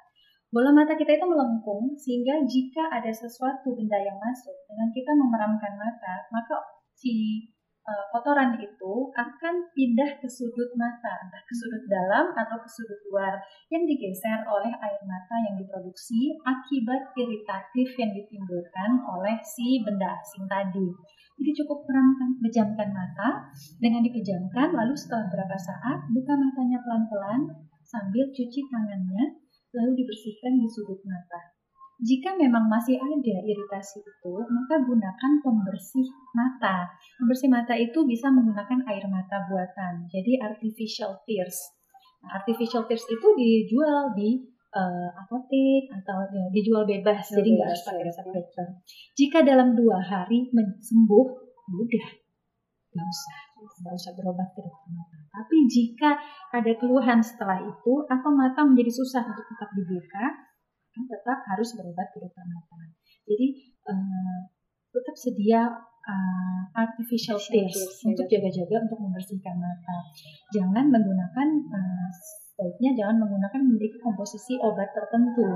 Bola 0.53 0.69
mata 0.69 0.93
kita 1.01 1.17
itu 1.17 1.25
melengkung 1.25 1.97
sehingga 1.97 2.45
jika 2.45 2.93
ada 2.93 3.09
sesuatu 3.09 3.73
benda 3.73 3.97
yang 3.97 4.21
masuk 4.21 4.53
dengan 4.69 4.93
kita 4.93 5.17
memeramkan 5.17 5.73
mata, 5.81 6.29
maka 6.29 6.61
si 6.93 7.49
eh, 7.91 8.05
kotoran 8.15 8.55
itu 8.63 8.95
akan 9.11 9.55
pindah 9.75 10.23
ke 10.23 10.29
sudut 10.31 10.71
mata, 10.79 11.27
entah 11.27 11.43
ke 11.43 11.55
sudut 11.59 11.83
dalam 11.91 12.31
atau 12.39 12.57
ke 12.63 12.69
sudut 12.71 13.01
luar 13.11 13.43
yang 13.75 13.83
digeser 13.83 14.47
oleh 14.47 14.71
air 14.71 15.03
mata 15.03 15.37
yang 15.51 15.59
diproduksi 15.59 16.39
akibat 16.47 17.11
iritatif 17.19 17.89
yang 17.99 18.15
ditimbulkan 18.15 19.03
oleh 19.11 19.43
si 19.43 19.83
benda 19.83 20.15
asing 20.23 20.47
tadi. 20.47 20.87
Jadi 21.41 21.51
cukup 21.65 21.89
peramkan, 21.89 22.37
pejamkan 22.39 22.95
mata 22.95 23.49
dengan 23.81 24.05
dipejamkan, 24.05 24.77
lalu 24.77 24.93
setelah 24.93 25.27
beberapa 25.33 25.57
saat 25.57 25.99
buka 26.13 26.37
matanya 26.37 26.79
pelan-pelan 26.85 27.43
sambil 27.83 28.29
cuci 28.31 28.61
tangannya, 28.71 29.41
lalu 29.75 30.05
dibersihkan 30.05 30.61
di 30.61 30.69
sudut 30.69 31.01
mata. 31.03 31.60
Jika 32.01 32.33
memang 32.33 32.65
masih 32.65 32.97
ada 32.97 33.37
iritasi 33.45 34.01
itu, 34.01 34.35
maka 34.49 34.81
gunakan 34.81 35.33
pembersih 35.45 36.09
mata. 36.33 36.89
Pembersih 37.21 37.53
mata 37.53 37.77
itu 37.77 38.09
bisa 38.09 38.33
menggunakan 38.33 38.89
air 38.89 39.05
mata 39.05 39.45
buatan, 39.53 40.09
jadi 40.09 40.41
artificial 40.41 41.21
tears. 41.29 41.77
Nah, 42.25 42.41
artificial 42.41 42.89
tears 42.89 43.05
itu 43.05 43.29
dijual 43.37 44.17
di 44.17 44.41
eh, 44.71 45.11
apotek 45.13 45.93
atau 46.01 46.25
ya, 46.33 46.49
dijual 46.49 46.89
bebas, 46.89 47.21
Jual 47.29 47.37
jadi 47.43 47.49
nggak 47.53 47.69
harus 47.69 47.85
pakai 47.85 48.01
ya. 48.01 48.07
resep 48.09 48.27
dokter. 48.33 48.67
Jika 49.19 49.39
dalam 49.45 49.69
dua 49.77 49.99
hari 50.01 50.49
sembuh, 50.81 51.27
ya 51.69 51.77
udah, 51.85 52.07
nggak 52.97 53.07
usah, 53.13 53.39
nggak 53.61 53.95
usah 53.99 54.13
berobat 54.17 54.49
ke 54.57 54.61
dokter 54.65 54.89
mata. 54.97 55.17
Tapi 55.31 55.57
jika 55.69 56.11
ada 56.49 56.73
keluhan 56.81 57.21
setelah 57.21 57.61
itu 57.61 57.95
atau 58.09 58.31
mata 58.33 58.65
menjadi 58.65 58.89
susah 58.89 59.23
untuk 59.27 59.45
tetap 59.47 59.71
dibuka, 59.77 60.50
kan 61.01 61.09
tetap 61.09 61.39
harus 61.49 61.69
berobat 61.73 62.13
ke 62.13 62.21
dokter 62.21 62.45
mata. 62.45 62.77
Jadi 63.25 63.47
eh, 63.89 64.39
tetap 64.93 65.17
sedia 65.17 65.65
eh, 66.05 66.63
artificial 66.77 67.41
tears 67.41 67.81
ya, 68.05 68.13
untuk 68.13 68.29
jaga-jaga 68.29 68.77
untuk 68.85 69.01
membersihkan 69.01 69.57
mata. 69.57 69.97
Jangan 70.53 70.93
menggunakan 70.93 71.49
eh, 71.73 72.09
sebaiknya 72.53 72.93
jangan 72.93 73.25
menggunakan 73.25 73.61
memiliki 73.65 73.97
komposisi 74.05 74.61
obat 74.61 74.93
tertentu 74.93 75.49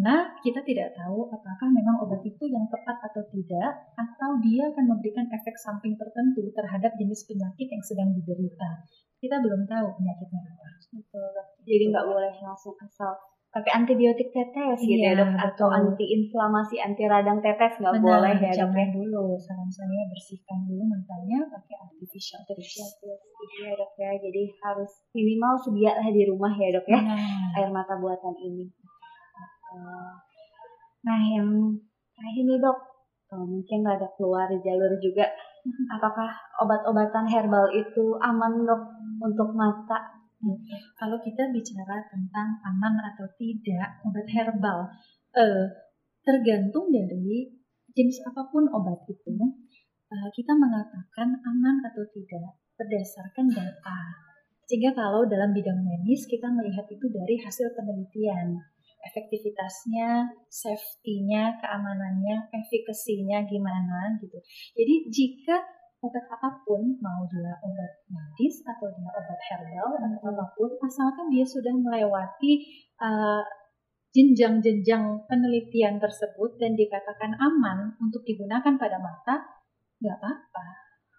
karena 0.00 0.32
kita 0.40 0.64
tidak 0.64 0.96
tahu 0.96 1.28
apakah 1.28 1.68
memang 1.68 2.00
obat 2.00 2.24
itu 2.24 2.48
yang 2.48 2.64
tepat 2.72 2.96
atau 3.10 3.20
tidak 3.28 3.70
atau 3.98 4.30
dia 4.40 4.64
akan 4.72 4.96
memberikan 4.96 5.28
efek 5.28 5.58
samping 5.60 5.92
tertentu 5.98 6.48
terhadap 6.56 6.96
jenis 6.96 7.28
penyakit 7.28 7.68
yang 7.68 7.84
sedang 7.84 8.08
diderita. 8.16 8.86
Kita 9.20 9.36
belum 9.44 9.68
tahu 9.68 9.86
penyakitnya 10.00 10.40
apa. 10.40 10.68
Betul. 10.96 11.32
Jadi 11.68 11.84
nggak 11.92 12.06
boleh 12.08 12.32
langsung 12.40 12.72
asal 12.80 13.12
pakai 13.50 13.82
antibiotik 13.82 14.30
tetes 14.30 14.78
gitu 14.78 14.94
ya 14.94 15.10
Iya, 15.10 15.18
dok 15.18 15.30
atau 15.34 15.66
betul. 15.66 15.78
anti 15.82 16.06
inflamasi 16.14 16.78
anti 16.78 17.02
radang 17.04 17.42
tetes 17.42 17.82
nggak 17.82 17.98
boleh 17.98 18.38
ya 18.38 18.54
dok 18.54 18.70
ya. 18.70 18.86
dulu. 18.94 19.34
Saran 19.42 19.66
saya 19.66 20.06
bersihkan 20.06 20.70
dulu 20.70 20.86
matanya 20.86 21.42
pakai 21.50 21.76
artificial 21.82 22.40
tears. 22.46 22.78
Iya 23.58 23.74
dok 23.74 23.92
ya. 23.98 24.10
Jadi 24.16 24.42
harus 24.62 24.90
minimal 25.10 25.58
sedia 25.58 25.98
lah 25.98 26.06
di 26.06 26.22
rumah 26.30 26.54
ya 26.54 26.70
dok 26.70 26.86
ya 26.86 27.00
Nah, 27.02 27.58
air 27.58 27.70
mata 27.74 27.98
buatan 27.98 28.38
ini. 28.38 28.70
Nah 31.00 31.20
yang 31.26 31.48
terakhir 32.14 32.44
nih 32.46 32.58
dok, 32.60 32.78
eh, 33.32 33.44
mungkin 33.46 33.80
ada 33.82 34.06
keluar 34.14 34.46
jalur 34.46 34.92
juga. 35.02 35.26
Apakah 35.90 36.30
obat-obatan 36.62 37.26
herbal 37.26 37.66
itu 37.74 38.14
aman 38.22 38.62
dok 38.62 38.82
untuk 39.20 39.50
mata? 39.52 40.19
Kalau 40.96 41.20
kita 41.20 41.52
bicara 41.52 42.00
tentang 42.08 42.48
aman 42.64 42.94
atau 43.12 43.28
tidak 43.36 44.00
obat 44.08 44.26
herbal, 44.32 44.78
eh, 45.36 45.66
tergantung 46.24 46.88
dari 46.88 47.52
jenis 47.92 48.24
apa 48.24 48.48
pun 48.48 48.64
obat 48.72 49.04
itu, 49.04 49.36
eh, 50.10 50.28
kita 50.32 50.52
mengatakan 50.56 51.28
aman 51.44 51.76
atau 51.84 52.04
tidak 52.12 52.56
berdasarkan 52.76 53.52
data. 53.52 53.98
Sehingga 54.64 54.94
kalau 54.94 55.26
dalam 55.26 55.50
bidang 55.50 55.82
medis 55.82 56.24
kita 56.30 56.46
melihat 56.48 56.86
itu 56.88 57.10
dari 57.10 57.36
hasil 57.42 57.74
penelitian, 57.74 58.54
efektivitasnya, 59.02 60.30
safety-nya, 60.46 61.58
keamanannya, 61.58 62.52
efikasinya 62.54 63.44
gimana 63.48 64.14
gitu. 64.22 64.38
Jadi 64.76 64.94
jika 65.10 65.79
obat 66.00 66.24
apa 66.32 66.64
pun, 66.64 66.80
mau 67.00 67.28
dia 67.28 67.52
obat 67.60 67.92
medis 68.08 68.64
atau 68.64 68.88
dia 68.88 69.10
obat 69.12 69.40
herbal 69.52 69.88
atau 70.00 70.28
apa 70.32 70.46
pun, 70.56 70.70
asalkan 70.80 71.28
dia 71.28 71.44
sudah 71.44 71.72
melewati 71.76 72.64
uh, 73.04 73.44
jenjang-jenjang 74.10 75.28
penelitian 75.30 76.02
tersebut 76.02 76.58
dan 76.58 76.74
dikatakan 76.74 77.36
aman 77.38 77.94
untuk 78.02 78.26
digunakan 78.26 78.74
pada 78.74 78.98
mata, 78.98 79.36
nggak 80.02 80.16
apa-apa, 80.18 80.66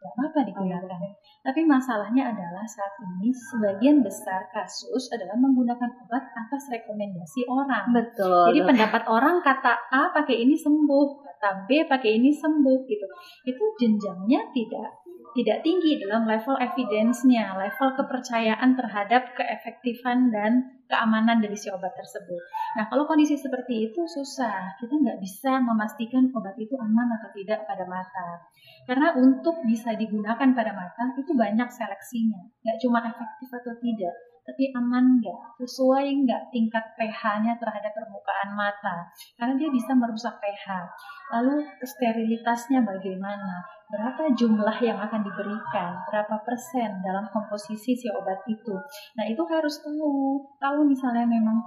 nggak 0.02 0.14
apa-apa 0.18 0.40
digunakan. 0.50 0.98
Tapi 1.46 1.62
masalahnya 1.62 2.34
adalah 2.34 2.66
saat 2.66 2.98
ini 3.06 3.30
sebagian 3.30 4.02
besar 4.02 4.50
kasus 4.50 5.14
adalah 5.14 5.38
menggunakan 5.38 5.90
obat 6.02 6.26
atas 6.26 6.74
rekomendasi 6.74 7.46
orang. 7.46 7.94
Betul. 7.94 8.50
Jadi 8.50 8.60
dok. 8.66 8.68
pendapat 8.74 9.04
orang 9.06 9.46
kata 9.46 9.74
A 9.94 10.10
pakai 10.10 10.42
ini 10.42 10.58
sembuh, 10.58 11.08
kata 11.22 11.70
B 11.70 11.86
pakai 11.86 12.18
ini 12.18 12.34
sembuh 12.34 12.80
gitu. 12.90 13.06
Itu 13.46 13.64
jenjangnya 13.78 14.50
tidak 14.50 15.01
tidak 15.32 15.64
tinggi 15.64 15.96
dalam 16.04 16.28
level 16.28 16.60
evidence-nya, 16.60 17.56
level 17.56 17.96
kepercayaan 17.96 18.76
terhadap 18.76 19.32
keefektifan 19.36 20.28
dan 20.28 20.84
keamanan 20.92 21.40
dari 21.40 21.56
si 21.56 21.72
obat 21.72 21.96
tersebut. 21.96 22.42
Nah, 22.76 22.92
kalau 22.92 23.08
kondisi 23.08 23.40
seperti 23.40 23.92
itu 23.92 24.02
susah. 24.04 24.76
Kita 24.76 24.92
nggak 24.92 25.24
bisa 25.24 25.64
memastikan 25.64 26.28
obat 26.36 26.60
itu 26.60 26.76
aman 26.76 27.16
atau 27.16 27.32
tidak 27.32 27.64
pada 27.64 27.88
mata. 27.88 28.44
Karena 28.84 29.16
untuk 29.16 29.64
bisa 29.64 29.96
digunakan 29.96 30.52
pada 30.52 30.72
mata 30.76 31.16
itu 31.16 31.32
banyak 31.32 31.70
seleksinya. 31.72 32.42
Nggak 32.68 32.78
cuma 32.84 33.00
efektif 33.08 33.50
atau 33.56 33.74
tidak, 33.80 34.16
tapi 34.42 34.74
aman 34.74 35.22
nggak, 35.22 35.64
sesuai 35.64 36.06
nggak 36.28 36.44
tingkat 36.52 36.86
pH-nya 36.98 37.56
terhadap 37.62 37.94
permukaan 37.94 38.52
mata. 38.58 39.08
Karena 39.40 39.54
dia 39.56 39.70
bisa 39.72 39.94
merusak 39.94 40.36
pH. 40.42 40.66
Lalu 41.32 41.64
sterilitasnya 41.80 42.84
bagaimana? 42.84 43.81
Berapa 43.92 44.24
jumlah 44.32 44.78
yang 44.80 44.96
akan 45.04 45.20
diberikan? 45.20 46.00
Berapa 46.08 46.40
persen 46.48 47.04
dalam 47.04 47.28
komposisi 47.28 47.92
si 47.92 48.08
obat 48.08 48.40
itu? 48.48 48.72
Nah 49.20 49.26
itu 49.28 49.44
harus 49.52 49.84
tahu. 49.84 50.40
Kalau 50.64 50.88
misalnya 50.88 51.28
memang 51.28 51.60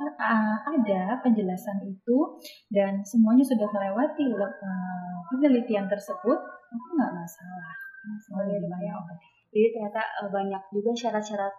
ada 0.65 1.21
penjelasan 1.21 1.85
itu 1.85 2.41
dan 2.73 3.05
semuanya 3.05 3.45
sudah 3.45 3.69
melewati 3.69 4.25
eh, 4.33 5.15
penelitian 5.29 5.85
tersebut, 5.85 6.39
maka 6.73 6.89
nggak 6.97 7.13
masalah. 7.13 7.75
Obat 8.05 9.21
Jadi 9.53 9.69
ternyata 9.77 10.01
eh, 10.25 10.31
banyak 10.33 10.63
juga 10.73 10.91
syarat-syarat 10.97 11.53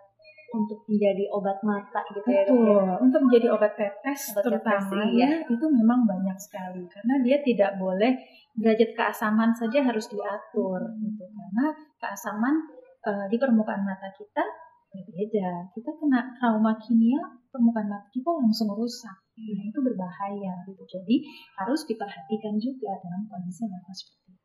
untuk 0.56 0.80
menjadi 0.88 1.28
obat 1.36 1.60
mata 1.68 2.02
gitu 2.16 2.28
ya 2.32 2.48
dok. 2.48 2.56
ya. 2.56 2.64
Betul. 2.64 2.88
Untuk 3.04 3.20
menjadi 3.28 3.48
obat 3.52 3.74
tetes 3.76 4.32
Obat 4.32 4.48
tetes, 4.48 4.48
terutama 4.48 5.04
iya. 5.12 5.28
ya 5.28 5.30
itu 5.52 5.66
memang 5.68 6.08
banyak 6.08 6.38
sekali 6.40 6.88
karena 6.88 7.16
dia 7.20 7.38
tidak 7.44 7.72
boleh 7.76 8.16
derajat 8.56 8.96
keasaman 8.96 9.52
saja 9.52 9.80
harus 9.84 10.08
diatur 10.08 10.80
gitu 11.04 11.24
karena 11.28 11.66
keasaman 12.00 12.56
eh, 13.04 13.26
di 13.28 13.38
permukaan 13.38 13.84
mata 13.84 14.08
kita 14.16 14.44
berbeda. 14.96 15.76
Kita 15.76 15.92
kena 16.00 16.32
trauma 16.40 16.80
kimia 16.80 17.20
permukaan 17.52 17.92
mata 17.92 18.08
kita 18.16 18.32
langsung 18.32 18.72
rusak. 18.72 19.16
Nah, 19.36 19.64
itu 19.68 19.80
berbahaya 19.84 20.64
gitu. 20.64 20.84
Jadi 20.88 21.28
harus 21.60 21.84
diperhatikan 21.84 22.56
juga 22.56 22.96
dalam 23.04 23.28
kondisi 23.28 23.68
level 23.68 23.92
seperti 23.92 24.32
itu. 24.32 24.45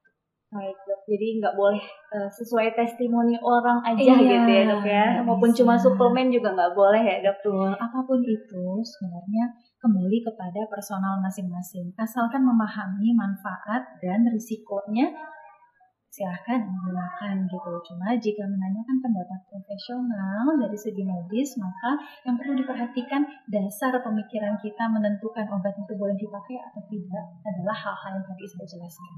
Baik 0.50 0.74
dok, 0.82 1.00
jadi 1.06 1.38
nggak 1.38 1.54
boleh 1.54 1.78
uh, 2.10 2.26
sesuai 2.26 2.74
testimoni 2.74 3.38
orang 3.38 3.78
aja 3.86 4.02
Iya, 4.02 4.18
gitu 4.18 4.50
ya 4.50 4.62
dok 4.66 4.82
ya. 4.82 5.06
Maupun 5.22 5.54
bisa. 5.54 5.62
cuma 5.62 5.78
suplemen 5.78 6.26
juga 6.26 6.50
nggak 6.58 6.74
boleh 6.74 6.98
ya 7.06 7.22
dok. 7.22 7.38
Betul, 7.38 7.70
apa 7.78 7.98
pun 8.02 8.18
itu 8.26 8.64
sebenarnya 8.82 9.44
kembali 9.78 10.18
kepada 10.26 10.66
personal 10.66 11.22
masing-masing. 11.22 11.94
Asalkan 11.94 12.42
memahami 12.42 13.14
manfaat 13.14 13.94
dan 14.02 14.26
risikonya, 14.26 15.14
silahkan 16.20 16.60
gunakan 16.68 17.34
gitu. 17.48 17.72
Cuma 17.88 18.12
jika 18.20 18.44
menanyakan 18.44 18.96
pendapat 19.00 19.40
profesional 19.48 20.52
dari 20.60 20.76
segi 20.76 21.00
medis, 21.00 21.56
maka 21.56 21.96
yang 22.28 22.36
perlu 22.36 22.60
diperhatikan 22.60 23.24
dasar 23.48 23.96
pemikiran 24.04 24.60
kita 24.60 24.84
menentukan 24.92 25.48
obat 25.48 25.72
itu 25.80 25.96
boleh 25.96 26.12
dipakai 26.20 26.60
atau 26.60 26.84
tidak 26.92 27.24
adalah 27.40 27.72
hal-hal 27.72 28.20
yang 28.20 28.26
tadi 28.28 28.44
saya 28.44 28.66
jelaskan. 28.68 29.12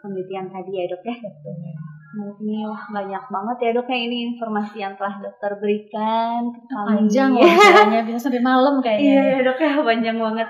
Penelitian 0.00 0.48
tadi 0.48 0.72
ya 0.72 0.84
dok 0.88 1.04
ya. 1.04 1.16
Betul. 1.20 1.56
Ini 2.18 2.64
wah 2.64 2.84
banyak 2.88 3.24
banget 3.28 3.56
ya 3.60 3.70
dok 3.76 3.88
ya 3.92 3.98
ini 4.00 4.16
informasi 4.32 4.80
yang 4.80 4.96
telah 4.96 5.20
dokter 5.20 5.52
berikan 5.60 6.48
kami. 6.64 7.04
Panjang 7.04 7.36
ceritanya, 7.36 8.00
bisa 8.08 8.18
sampai 8.24 8.40
malam 8.40 8.80
Iya 8.80 8.84
kayaknya. 8.88 9.20
ya 9.20 9.38
dok 9.44 9.58
ya 9.60 9.72
panjang 9.84 10.16
banget. 10.16 10.48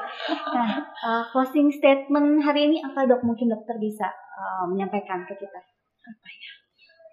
Nah 0.55 0.71
uh, 1.03 1.23
closing 1.35 1.75
statement 1.75 2.39
hari 2.47 2.71
ini 2.71 2.79
apa 2.87 3.03
dok 3.11 3.27
mungkin 3.27 3.51
dokter 3.51 3.75
bisa 3.83 4.07
uh, 4.39 4.71
menyampaikan 4.71 5.27
ke 5.27 5.35
kita? 5.35 5.59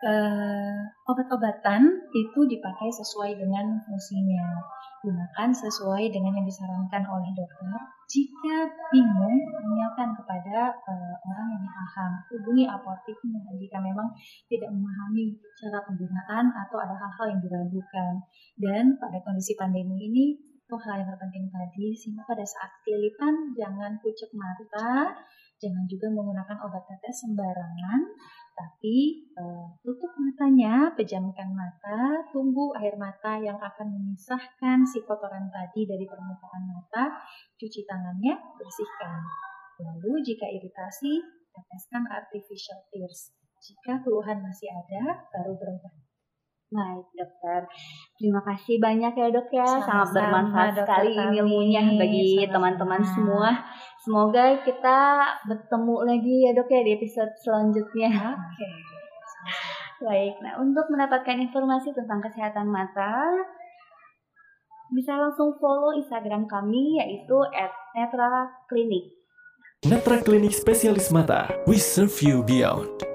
Eh, 0.05 0.77
obat-obatan 1.09 1.81
itu 2.13 2.39
dipakai 2.45 2.93
sesuai 2.93 3.41
dengan 3.41 3.79
fungsinya. 3.89 4.61
Gunakan 5.01 5.49
sesuai 5.49 6.13
dengan 6.13 6.35
yang 6.35 6.45
disarankan 6.45 7.03
oleh 7.09 7.29
dokter. 7.33 7.73
Jika 8.05 8.69
bingung, 8.93 9.37
tanyakan 9.49 10.13
kepada 10.13 10.77
eh, 10.77 11.15
orang 11.25 11.47
yang 11.57 11.65
paham. 11.65 12.11
Hubungi 12.27 12.69
apoteknya 12.69 13.39
jika 13.57 13.81
memang 13.81 14.13
tidak 14.45 14.69
memahami 14.69 15.41
cara 15.57 15.81
penggunaan 15.89 16.53
atau 16.53 16.77
ada 16.77 16.93
hal-hal 16.93 17.25
yang 17.33 17.41
diragukan. 17.41 18.13
Dan 18.61 19.01
pada 19.01 19.17
kondisi 19.25 19.57
pandemi 19.57 20.05
ini, 20.05 20.25
itu 20.65 20.75
hal 20.81 20.97
yang 20.97 21.09
terpenting 21.13 21.45
tadi, 21.53 21.93
sehingga 21.93 22.25
pada 22.25 22.41
saat 22.41 22.73
kelilipan 22.81 23.53
jangan 23.53 24.01
pucuk 24.01 24.33
mata, 24.33 25.13
jangan 25.61 25.85
juga 25.85 26.09
menggunakan 26.09 26.57
obat 26.65 26.89
tetes 26.89 27.21
sembarangan, 27.21 28.01
tapi 28.57 29.29
eh, 29.29 29.67
tutup 29.85 30.09
matanya, 30.17 30.89
pejamkan 30.97 31.53
mata, 31.53 32.25
tunggu 32.33 32.73
air 32.81 32.97
mata 32.97 33.37
yang 33.37 33.61
akan 33.61 33.93
memisahkan 33.93 34.81
si 34.89 35.05
kotoran 35.05 35.53
tadi 35.53 35.85
dari 35.85 36.09
permukaan 36.09 36.65
mata, 36.65 37.13
cuci 37.61 37.85
tangannya, 37.85 38.33
bersihkan. 38.57 39.21
Lalu 39.85 40.23
jika 40.25 40.49
iritasi, 40.49 41.21
teteskan 41.53 42.09
artificial 42.09 42.81
tears. 42.89 43.37
Jika 43.61 44.01
keluhan 44.01 44.41
masih 44.41 44.71
ada, 44.71 45.29
baru 45.29 45.53
berobat. 45.61 46.04
Baik 46.65 47.05
dokter, 47.13 47.61
terima 48.17 48.41
kasih 48.41 48.81
banyak 48.81 49.13
ya 49.13 49.27
dok 49.29 49.47
ya, 49.53 49.63
sangat 49.63 50.09
Sama-sama, 50.09 50.17
bermanfaat 50.17 50.73
Dokter 50.73 50.81
sekali 50.81 51.13
ilmunya 51.37 51.81
bagi 51.93 52.25
Sama-sama. 52.25 52.53
teman-teman 52.57 53.01
semua. 53.05 53.49
Semoga 54.01 54.45
kita 54.65 54.99
bertemu 55.45 55.95
lagi 56.09 56.35
ya 56.41 56.51
dok 56.57 56.69
ya 56.73 56.81
di 56.81 56.91
episode 56.97 57.31
selanjutnya. 57.37 58.09
Oke. 58.33 58.67
Baik, 60.09 60.41
nah 60.41 60.57
untuk 60.57 60.89
mendapatkan 60.89 61.37
informasi 61.37 61.93
tentang 61.93 62.19
kesehatan 62.25 62.67
mata, 62.67 63.13
bisa 64.91 65.13
langsung 65.15 65.53
follow 65.61 65.93
Instagram 65.93 66.49
kami 66.49 66.97
yaitu 66.97 67.37
@netraclinic. 67.93 69.15
Netra 69.85 70.17
Klinik 70.17 70.49
Spesialis 70.49 71.13
Mata, 71.13 71.45
we 71.69 71.77
serve 71.77 72.17
you 72.25 72.41
beyond. 72.41 73.14